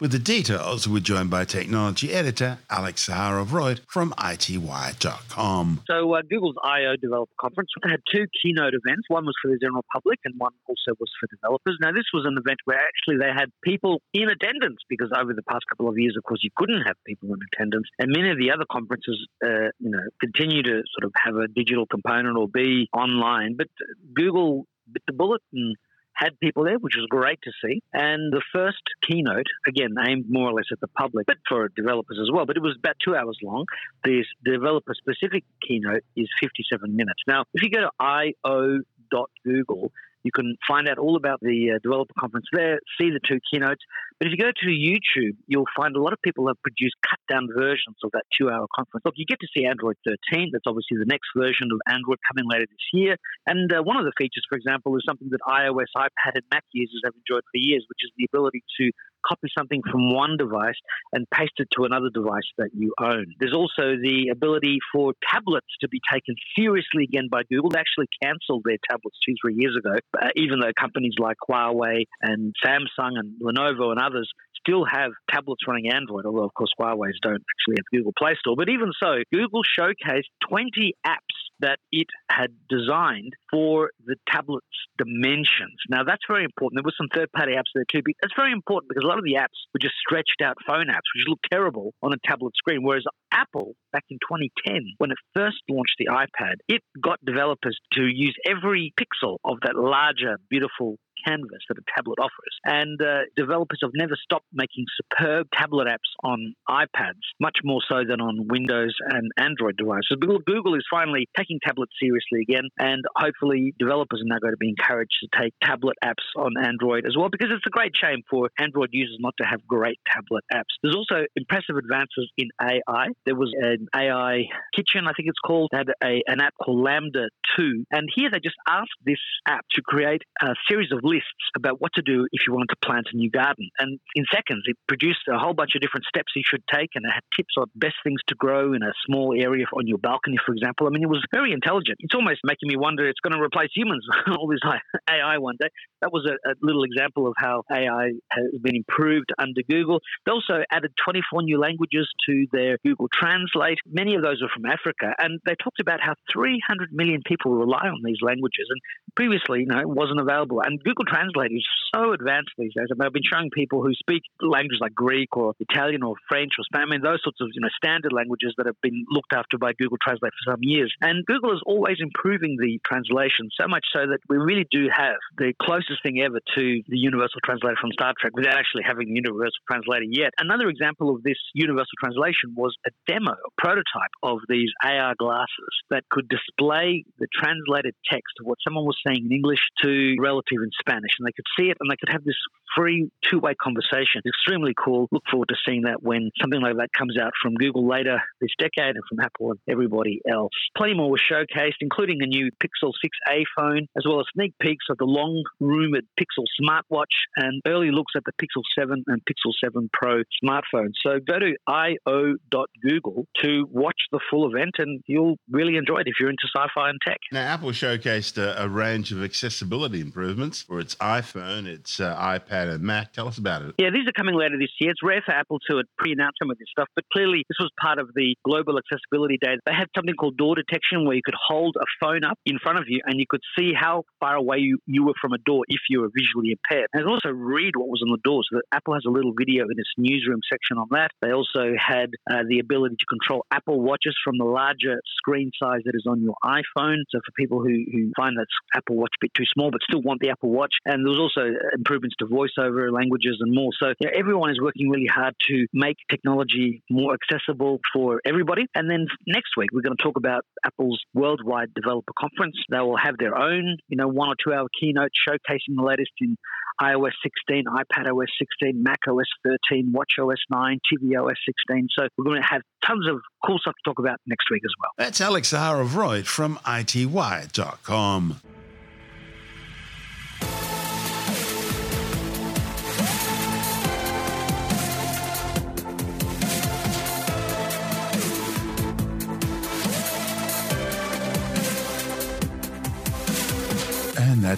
With 0.01 0.13
the 0.13 0.17
details, 0.17 0.87
we're 0.87 0.97
joined 0.97 1.29
by 1.29 1.45
technology 1.45 2.11
editor 2.11 2.57
Alex 2.71 3.07
Zaharov-Reutt 3.07 3.81
from 3.87 4.15
ITWire.com. 4.17 5.83
So, 5.85 6.15
uh, 6.15 6.23
Google's 6.27 6.55
I/O 6.63 6.95
Developer 6.95 7.31
Conference 7.39 7.69
had 7.83 8.01
two 8.11 8.25
keynote 8.41 8.73
events. 8.73 9.05
One 9.09 9.27
was 9.27 9.35
for 9.39 9.51
the 9.51 9.59
general 9.61 9.85
public, 9.93 10.17
and 10.25 10.33
one 10.39 10.53
also 10.65 10.97
was 10.99 11.11
for 11.19 11.27
developers. 11.29 11.77
Now, 11.79 11.91
this 11.91 12.09
was 12.15 12.25
an 12.25 12.35
event 12.35 12.57
where 12.65 12.79
actually 12.79 13.17
they 13.19 13.29
had 13.29 13.51
people 13.63 14.01
in 14.11 14.27
attendance 14.27 14.79
because 14.89 15.11
over 15.15 15.35
the 15.35 15.43
past 15.43 15.65
couple 15.69 15.87
of 15.87 15.99
years, 15.99 16.15
of 16.17 16.23
course, 16.23 16.39
you 16.41 16.49
couldn't 16.55 16.81
have 16.81 16.95
people 17.05 17.29
in 17.29 17.39
attendance, 17.53 17.85
and 17.99 18.09
many 18.09 18.31
of 18.31 18.39
the 18.39 18.49
other 18.49 18.65
conferences, 18.71 19.27
uh, 19.45 19.69
you 19.77 19.91
know, 19.91 20.01
continue 20.19 20.63
to 20.63 20.81
sort 20.97 21.05
of 21.05 21.11
have 21.15 21.35
a 21.35 21.47
digital 21.47 21.85
component 21.85 22.39
or 22.39 22.47
be 22.47 22.89
online. 22.91 23.53
But 23.55 23.67
Google 24.15 24.65
bit 24.91 25.03
the 25.05 25.13
bullet 25.13 25.41
and 25.53 25.75
had 26.13 26.39
people 26.39 26.63
there, 26.63 26.77
which 26.77 26.95
was 26.95 27.05
great 27.09 27.39
to 27.43 27.51
see. 27.63 27.81
And 27.93 28.31
the 28.31 28.41
first 28.53 28.81
keynote, 29.07 29.47
again, 29.67 29.95
aimed 30.07 30.25
more 30.29 30.49
or 30.49 30.53
less 30.53 30.65
at 30.71 30.79
the 30.79 30.87
public, 30.87 31.25
but 31.27 31.37
for 31.47 31.69
developers 31.69 32.19
as 32.21 32.29
well, 32.31 32.45
but 32.45 32.57
it 32.57 32.61
was 32.61 32.75
about 32.77 32.95
two 33.03 33.15
hours 33.15 33.37
long. 33.43 33.65
This 34.03 34.25
developer 34.43 34.93
specific 34.93 35.43
keynote 35.67 36.03
is 36.15 36.27
57 36.39 36.95
minutes. 36.95 37.21
Now, 37.27 37.45
if 37.53 37.63
you 37.63 37.69
go 37.69 37.81
to 37.81 37.91
io.google, 37.99 39.91
you 40.23 40.31
can 40.31 40.55
find 40.67 40.87
out 40.87 40.97
all 40.97 41.15
about 41.15 41.39
the 41.41 41.73
uh, 41.75 41.79
developer 41.81 42.13
conference 42.19 42.45
there, 42.53 42.79
see 42.99 43.09
the 43.09 43.19
two 43.27 43.39
keynotes. 43.51 43.81
But 44.19 44.27
if 44.27 44.37
you 44.37 44.37
go 44.37 44.51
to 44.53 44.69
YouTube, 44.69 45.35
you'll 45.47 45.69
find 45.75 45.95
a 45.95 46.01
lot 46.01 46.13
of 46.13 46.19
people 46.21 46.47
have 46.47 46.61
produced 46.61 46.95
cut 47.01 47.17
down 47.29 47.49
versions 47.57 47.97
of 48.03 48.11
that 48.13 48.23
two 48.37 48.49
hour 48.49 48.67
conference. 48.75 49.03
Look, 49.03 49.15
you 49.17 49.25
get 49.25 49.39
to 49.41 49.47
see 49.55 49.65
Android 49.65 49.95
13. 50.05 50.51
That's 50.53 50.67
obviously 50.67 50.97
the 51.01 51.09
next 51.09 51.29
version 51.35 51.73
of 51.73 51.81
Android 51.89 52.19
coming 52.29 52.45
later 52.45 52.69
this 52.69 52.87
year. 52.93 53.17
And 53.47 53.71
uh, 53.73 53.81
one 53.81 53.97
of 53.97 54.05
the 54.05 54.13
features, 54.17 54.45
for 54.47 54.57
example, 54.57 54.95
is 54.97 55.03
something 55.07 55.29
that 55.31 55.41
iOS, 55.41 55.89
iPad, 55.97 56.37
and 56.37 56.45
Mac 56.53 56.63
users 56.71 57.01
have 57.03 57.13
enjoyed 57.17 57.41
for 57.49 57.57
years, 57.57 57.85
which 57.89 58.05
is 58.05 58.11
the 58.17 58.29
ability 58.29 58.63
to 58.79 58.91
copy 59.25 59.47
something 59.57 59.81
from 59.89 60.13
one 60.13 60.37
device 60.37 60.77
and 61.13 61.29
paste 61.29 61.53
it 61.57 61.69
to 61.77 61.85
another 61.85 62.09
device 62.13 62.47
that 62.57 62.69
you 62.73 62.93
own. 62.99 63.25
There's 63.39 63.53
also 63.53 63.97
the 63.97 64.29
ability 64.31 64.79
for 64.93 65.13
tablets 65.31 65.67
to 65.81 65.87
be 65.87 66.01
taken 66.11 66.35
seriously 66.57 67.03
again 67.03 67.27
by 67.29 67.43
Google. 67.49 67.69
They 67.69 67.79
actually 67.79 68.09
cancelled 68.21 68.63
their 68.65 68.77
tablets 68.89 69.17
two, 69.25 69.35
three 69.41 69.55
years 69.57 69.77
ago, 69.77 69.95
uh, 70.19 70.27
even 70.35 70.59
though 70.59 70.71
companies 70.77 71.13
like 71.19 71.37
Huawei 71.47 72.05
and 72.21 72.53
Samsung 72.63 73.17
and 73.17 73.39
Lenovo 73.41 73.91
and 73.91 73.99
others 73.99 74.29
still 74.61 74.85
have 74.85 75.11
tablets 75.29 75.61
running 75.67 75.91
Android, 75.91 76.25
although, 76.25 76.45
of 76.45 76.53
course, 76.53 76.71
Huawei's 76.79 77.19
don't 77.21 77.41
actually 77.41 77.77
have 77.77 77.85
Google 77.91 78.13
Play 78.17 78.35
Store. 78.39 78.55
But 78.55 78.69
even 78.69 78.91
so, 79.01 79.23
Google 79.33 79.61
showcased 79.77 80.29
20 80.49 80.93
apps 81.05 81.17
that 81.59 81.77
it 81.91 82.07
had 82.29 82.51
designed 82.69 83.33
for 83.51 83.91
the 84.05 84.15
tablet's 84.31 84.65
dimensions. 84.97 85.77
Now, 85.89 86.03
that's 86.03 86.23
very 86.27 86.43
important. 86.43 86.77
There 86.77 86.85
were 86.85 86.97
some 86.97 87.09
third 87.13 87.31
party 87.31 87.53
apps 87.53 87.71
there 87.73 87.85
too. 87.89 88.01
But 88.03 88.15
that's 88.21 88.33
very 88.35 88.51
important 88.51 88.89
because 88.89 89.03
a 89.03 89.07
lot 89.07 89.19
of 89.19 89.23
the 89.23 89.37
apps 89.39 89.69
were 89.73 89.79
just 89.79 89.95
stretched 90.01 90.41
out 90.43 90.57
phone 90.67 90.87
apps, 90.87 91.09
which 91.15 91.27
look 91.27 91.39
terrible 91.51 91.93
on 92.01 92.13
a 92.13 92.17
tablet 92.25 92.55
screen. 92.55 92.83
Whereas 92.83 93.05
Apple, 93.31 93.73
back 93.93 94.05
in 94.09 94.17
2010, 94.17 94.95
when 94.97 95.11
it 95.11 95.17
first 95.35 95.61
launched 95.69 95.95
the 95.99 96.07
iPad, 96.07 96.55
it 96.67 96.81
got 97.01 97.23
developers 97.23 97.77
to 97.93 98.03
use 98.03 98.35
every 98.45 98.93
pixel 98.99 99.37
of 99.43 99.57
that 99.63 99.75
larger, 99.75 100.37
beautiful 100.49 100.97
canvas 101.25 101.63
that 101.69 101.77
a 101.77 101.85
tablet 101.95 102.19
offers. 102.19 102.55
And 102.65 103.01
uh, 103.01 103.29
developers 103.35 103.79
have 103.81 103.91
never 103.93 104.15
stopped 104.21 104.47
making 104.53 104.85
superb 104.97 105.47
tablet 105.53 105.87
apps 105.87 106.09
on 106.23 106.53
iPads, 106.69 107.23
much 107.39 107.59
more 107.63 107.81
so 107.87 108.03
than 108.07 108.21
on 108.21 108.47
Windows 108.47 108.95
and 109.05 109.31
Android 109.37 109.77
devices. 109.77 110.17
Google 110.19 110.75
is 110.75 110.85
finally 110.89 111.27
taking 111.37 111.59
tablets 111.65 111.91
seriously 112.01 112.41
again, 112.41 112.69
and 112.77 113.03
hopefully 113.15 113.73
developers 113.79 114.21
are 114.21 114.27
now 114.27 114.39
going 114.39 114.53
to 114.53 114.57
be 114.57 114.69
encouraged 114.69 115.13
to 115.21 115.39
take 115.39 115.53
tablet 115.63 115.97
apps 116.03 116.25
on 116.37 116.53
Android 116.61 117.05
as 117.05 117.15
well, 117.17 117.29
because 117.29 117.49
it's 117.51 117.65
a 117.65 117.69
great 117.69 117.93
shame 117.95 118.21
for 118.29 118.49
Android 118.59 118.89
users 118.91 119.17
not 119.19 119.33
to 119.39 119.45
have 119.45 119.65
great 119.67 119.99
tablet 120.07 120.43
apps. 120.53 120.71
There's 120.81 120.95
also 120.95 121.25
impressive 121.35 121.77
advances 121.77 122.29
in 122.37 122.49
AI. 122.61 123.07
There 123.25 123.35
was 123.35 123.51
an 123.57 123.87
AI 123.95 124.43
kitchen, 124.75 125.07
I 125.07 125.13
think 125.13 125.29
it's 125.29 125.39
called, 125.39 125.69
had 125.73 125.89
a, 126.03 126.21
an 126.27 126.41
app 126.41 126.53
called 126.63 126.85
LaMDA 126.85 127.27
2, 127.57 127.85
and 127.91 128.09
here 128.13 128.29
they 128.31 128.39
just 128.39 128.55
asked 128.67 128.89
this 129.05 129.19
app 129.47 129.65
to 129.71 129.81
create 129.81 130.21
a 130.41 130.53
series 130.69 130.91
of 130.91 130.99
lists 131.11 131.51
about 131.55 131.81
what 131.81 131.91
to 131.93 132.01
do 132.01 132.27
if 132.31 132.47
you 132.47 132.53
wanted 132.53 132.71
to 132.71 132.79
plant 132.83 133.07
a 133.11 133.17
new 133.17 133.29
garden. 133.29 133.69
And 133.79 133.99
in 134.15 134.23
seconds, 134.31 134.63
it 134.65 134.77
produced 134.87 135.27
a 135.27 135.37
whole 135.37 135.53
bunch 135.53 135.75
of 135.75 135.81
different 135.81 136.05
steps 136.05 136.31
you 136.35 136.43
should 136.45 136.63
take 136.73 136.89
and 136.95 137.05
it 137.05 137.11
had 137.11 137.23
tips 137.35 137.55
on 137.57 137.67
best 137.75 137.95
things 138.03 138.21
to 138.27 138.35
grow 138.35 138.73
in 138.73 138.83
a 138.83 138.93
small 139.05 139.35
area 139.37 139.65
on 139.75 139.87
your 139.87 139.97
balcony, 139.97 140.37
for 140.45 140.53
example. 140.53 140.87
I 140.87 140.89
mean, 140.89 141.03
it 141.03 141.09
was 141.09 141.23
very 141.31 141.51
intelligent. 141.51 141.97
It's 141.99 142.15
almost 142.15 142.41
making 142.43 142.69
me 142.69 142.77
wonder 142.77 143.07
it's 143.07 143.19
going 143.19 143.35
to 143.35 143.41
replace 143.41 143.69
humans, 143.75 144.05
all 144.27 144.47
this 144.47 144.61
AI 145.09 145.37
one 145.37 145.55
day. 145.59 145.69
That 146.01 146.11
was 146.11 146.25
a, 146.25 146.35
a 146.49 146.53
little 146.61 146.83
example 146.83 147.27
of 147.27 147.33
how 147.37 147.63
AI 147.71 148.11
has 148.31 148.45
been 148.61 148.75
improved 148.75 149.31
under 149.37 149.61
Google. 149.69 149.99
They 150.25 150.31
also 150.31 150.63
added 150.71 150.91
24 151.03 151.43
new 151.43 151.59
languages 151.59 152.07
to 152.27 152.47
their 152.51 152.77
Google 152.85 153.07
Translate. 153.13 153.79
Many 153.85 154.15
of 154.15 154.21
those 154.21 154.41
were 154.41 154.49
from 154.53 154.65
Africa. 154.65 155.13
And 155.17 155.39
they 155.45 155.55
talked 155.61 155.79
about 155.79 155.99
how 156.01 156.13
300 156.31 156.89
million 156.91 157.21
people 157.25 157.53
rely 157.53 157.87
on 157.87 158.01
these 158.03 158.21
languages. 158.21 158.67
And 158.69 158.79
previously, 159.15 159.61
you 159.61 159.67
know, 159.67 159.79
it 159.79 159.89
wasn't 159.89 160.19
available. 160.19 160.61
And 160.61 160.81
Google 160.83 161.00
Translate 161.07 161.51
is 161.51 161.65
so 161.93 162.13
advanced 162.13 162.51
these 162.57 162.73
days. 162.75 162.87
I 162.91 162.95
mean, 162.95 163.05
I've 163.05 163.13
been 163.13 163.27
showing 163.27 163.49
people 163.51 163.83
who 163.83 163.93
speak 163.93 164.23
languages 164.41 164.79
like 164.81 164.95
Greek 164.95 165.35
or 165.35 165.53
Italian 165.59 166.03
or 166.03 166.15
French 166.29 166.51
or 166.57 166.63
Spanish, 166.65 166.87
I 166.87 166.91
mean, 166.91 167.01
those 167.01 167.21
sorts 167.23 167.39
of 167.41 167.49
you 167.53 167.61
know 167.61 167.69
standard 167.75 168.13
languages 168.13 168.53
that 168.57 168.65
have 168.65 168.79
been 168.81 169.05
looked 169.09 169.33
after 169.33 169.57
by 169.57 169.73
Google 169.73 169.97
Translate 170.01 170.31
for 170.31 170.51
some 170.51 170.61
years. 170.61 170.93
And 171.01 171.25
Google 171.25 171.53
is 171.53 171.61
always 171.65 171.97
improving 171.99 172.57
the 172.59 172.79
translation 172.87 173.49
so 173.59 173.67
much 173.67 173.85
so 173.93 174.07
that 174.07 174.19
we 174.29 174.37
really 174.37 174.67
do 174.71 174.87
have 174.89 175.19
the 175.37 175.53
closest 175.61 176.01
thing 176.03 176.21
ever 176.21 176.39
to 176.57 176.63
the 176.87 176.97
Universal 176.97 177.41
Translator 177.43 177.75
from 177.79 177.91
Star 177.91 178.13
Trek 178.19 178.33
without 178.35 178.55
actually 178.55 178.83
having 178.85 179.07
the 179.07 179.19
Universal 179.19 179.61
Translator 179.67 180.07
yet. 180.07 180.31
Another 180.39 180.69
example 180.69 181.13
of 181.13 181.23
this 181.23 181.37
Universal 181.53 181.97
Translation 181.99 182.55
was 182.55 182.75
a 182.85 182.91
demo, 183.07 183.33
a 183.33 183.51
prototype 183.57 184.15
of 184.23 184.39
these 184.47 184.71
AR 184.83 185.15
glasses 185.17 185.73
that 185.89 186.07
could 186.09 186.27
display 186.29 187.03
the 187.19 187.27
translated 187.33 187.95
text 188.09 188.33
of 188.39 188.45
what 188.45 188.57
someone 188.63 188.85
was 188.85 188.97
saying 189.05 189.25
in 189.25 189.31
English 189.31 189.61
to 189.83 190.15
relative 190.19 190.61
in 190.63 190.71
Spanish, 190.79 191.11
and 191.19 191.27
they 191.27 191.35
could 191.35 191.49
see 191.57 191.69
it 191.69 191.77
and 191.81 191.91
they 191.91 191.97
could 191.97 192.11
have 192.11 192.23
this 192.23 192.35
free 192.75 193.09
two 193.29 193.39
way 193.39 193.53
conversation. 193.55 194.21
Extremely 194.25 194.73
cool. 194.77 195.07
Look 195.11 195.23
forward 195.29 195.49
to 195.49 195.55
seeing 195.67 195.83
that 195.83 196.01
when 196.01 196.31
something 196.39 196.61
like 196.61 196.77
that 196.77 196.89
comes 196.97 197.17
out 197.19 197.33
from 197.41 197.55
Google 197.55 197.87
later 197.87 198.21
this 198.39 198.51
decade 198.57 198.95
and 198.95 199.03
from 199.09 199.19
Apple 199.19 199.51
and 199.51 199.59
everybody 199.67 200.21
else. 200.29 200.51
Plenty 200.77 200.93
more 200.93 201.09
was 201.09 201.21
showcased, 201.21 201.81
including 201.81 202.21
a 202.21 202.25
new 202.25 202.49
Pixel 202.63 202.91
6a 203.03 203.43
phone, 203.57 203.87
as 203.97 204.05
well 204.07 204.19
as 204.19 204.25
sneak 204.33 204.53
peeks 204.59 204.85
of 204.89 204.97
the 204.97 205.05
long 205.05 205.43
rumored 205.59 206.05
Pixel 206.19 206.45
smartwatch 206.61 207.05
and 207.35 207.61
early 207.67 207.91
looks 207.91 208.13
at 208.15 208.23
the 208.25 208.31
Pixel 208.33 208.63
7 208.77 209.03
and 209.07 209.21
Pixel 209.25 209.51
7 209.63 209.89
Pro 209.93 210.23
smartphones. 210.43 210.93
So 211.01 211.19
go 211.19 211.39
to 211.39 211.55
io.google 211.67 213.27
to 213.43 213.67
watch 213.71 214.01
the 214.11 214.19
full 214.29 214.49
event 214.53 214.75
and 214.77 215.01
you'll 215.07 215.37
really 215.49 215.77
enjoy 215.77 215.97
it 215.97 216.07
if 216.07 216.15
you're 216.19 216.29
into 216.29 216.47
sci 216.55 216.67
fi 216.73 216.89
and 216.89 216.99
tech. 217.05 217.19
Now, 217.31 217.41
Apple 217.41 217.69
showcased 217.69 218.37
a, 218.37 218.63
a 218.63 218.67
range 218.67 219.11
of 219.11 219.23
accessibility 219.23 220.01
improvements 220.01 220.61
for 220.61 220.79
its 220.79 220.95
iPhone, 220.95 221.70
its 221.71 221.99
uh, 221.99 222.15
iPad, 222.15 222.73
and 222.73 222.83
Mac. 222.83 223.13
Tell 223.13 223.27
us 223.27 223.37
about 223.37 223.63
it. 223.63 223.75
Yeah, 223.77 223.89
these 223.89 224.07
are 224.07 224.11
coming 224.11 224.35
later 224.35 224.57
this 224.59 224.71
year. 224.79 224.91
It's 224.91 225.03
rare 225.03 225.21
for 225.25 225.33
Apple 225.33 225.59
to 225.69 225.83
pre 225.97 226.11
announce 226.13 226.35
some 226.41 226.51
of 226.51 226.57
this 226.57 226.67
stuff, 226.71 226.87
but 226.95 227.05
clearly 227.11 227.43
this 227.49 227.57
was 227.59 227.71
part 227.81 227.99
of 227.99 228.09
the 228.15 228.35
Global 228.45 228.77
Accessibility 228.77 229.37
Day. 229.41 229.57
They 229.65 229.73
had 229.73 229.87
something 229.95 230.15
called 230.15 230.37
door 230.37 230.55
detection 230.55 231.05
where 231.05 231.15
you 231.15 231.21
could 231.23 231.37
hold 231.37 231.75
a 231.79 231.85
phone 231.99 232.23
up 232.23 232.37
in 232.45 232.59
front 232.59 232.79
of 232.79 232.85
you 232.87 233.01
and 233.05 233.19
you 233.19 233.25
could 233.27 233.41
see 233.57 233.71
how 233.73 234.03
far 234.19 234.35
away 234.35 234.57
you, 234.57 234.79
you 234.85 235.05
were 235.05 235.13
from 235.21 235.33
a 235.33 235.37
door 235.39 235.63
if 235.67 235.81
you 235.89 236.01
were 236.01 236.09
visually 236.13 236.55
impaired. 236.55 236.87
And 236.93 237.07
also 237.07 237.29
read 237.29 237.75
what 237.75 237.89
was 237.89 238.01
on 238.05 238.11
the 238.11 238.21
door. 238.23 238.43
So 238.49 238.57
that 238.57 238.65
Apple 238.71 238.93
has 238.93 239.03
a 239.07 239.11
little 239.11 239.33
video 239.37 239.65
in 239.65 239.77
its 239.77 239.89
newsroom 239.97 240.39
section 240.49 240.77
on 240.77 240.87
that. 240.91 241.11
They 241.21 241.31
also 241.31 241.73
had 241.77 242.11
uh, 242.29 242.43
the 242.47 242.59
ability 242.59 242.95
to 242.99 243.05
control 243.05 243.45
Apple 243.51 243.81
Watches 243.81 244.15
from 244.23 244.37
the 244.37 244.45
larger 244.45 245.01
screen 245.17 245.51
size 245.61 245.81
that 245.85 245.95
is 245.95 246.05
on 246.07 246.21
your 246.21 246.35
iPhone. 246.43 247.03
So 247.09 247.19
for 247.25 247.31
people 247.37 247.59
who, 247.59 247.85
who 247.91 248.11
find 248.15 248.37
that 248.37 248.47
Apple 248.75 248.95
Watch 248.97 249.13
a 249.15 249.25
bit 249.25 249.31
too 249.35 249.45
small 249.53 249.71
but 249.71 249.81
still 249.87 250.01
want 250.01 250.21
the 250.21 250.29
Apple 250.29 250.49
Watch. 250.49 250.73
And 250.85 251.05
there 251.05 251.11
was 251.11 251.19
also 251.19 251.45
improvements 251.75 252.15
to 252.19 252.25
voiceover 252.25 252.91
languages 252.91 253.37
and 253.39 253.53
more. 253.53 253.71
So 253.79 253.93
everyone 254.13 254.51
is 254.51 254.59
working 254.61 254.89
really 254.89 255.07
hard 255.07 255.35
to 255.49 255.65
make 255.73 255.97
technology 256.09 256.83
more 256.89 257.15
accessible 257.15 257.79
for 257.93 258.21
everybody. 258.25 258.67
And 258.75 258.89
then 258.89 259.07
next 259.27 259.57
week 259.57 259.69
we're 259.71 259.81
going 259.81 259.97
to 259.97 260.03
talk 260.03 260.17
about 260.17 260.45
Apple's 260.65 260.99
worldwide 261.13 261.73
developer 261.73 262.13
conference. 262.17 262.55
They 262.69 262.79
will 262.79 262.97
have 262.97 263.17
their 263.17 263.37
own, 263.37 263.77
you 263.87 263.97
know, 263.97 264.07
one 264.07 264.29
or 264.29 264.35
two 264.43 264.53
hour 264.53 264.67
keynote 264.79 265.11
showcasing 265.27 265.75
the 265.75 265.83
latest 265.83 266.11
in 266.19 266.37
iOS 266.81 267.11
16, 267.23 267.65
iPad 267.65 268.11
OS 268.11 268.29
16, 268.39 268.81
Mac 268.81 268.99
OS 269.07 269.27
13, 269.43 269.91
Watch 269.91 270.13
OS 270.19 270.39
9, 270.49 270.79
TV 270.91 271.21
OS 271.21 271.35
16. 271.45 271.87
So 271.97 272.07
we're 272.17 272.25
going 272.25 272.41
to 272.41 272.47
have 272.47 272.61
tons 272.85 273.07
of 273.07 273.21
cool 273.45 273.59
stuff 273.59 273.75
to 273.83 273.89
talk 273.89 273.99
about 273.99 274.19
next 274.25 274.49
week 274.49 274.63
as 274.65 274.71
well. 274.79 274.89
That's 274.97 275.21
Alex 275.21 275.51
Zaharov-Reutt 275.51 276.25
from 276.25 276.57
ITWire.com. 276.65 278.41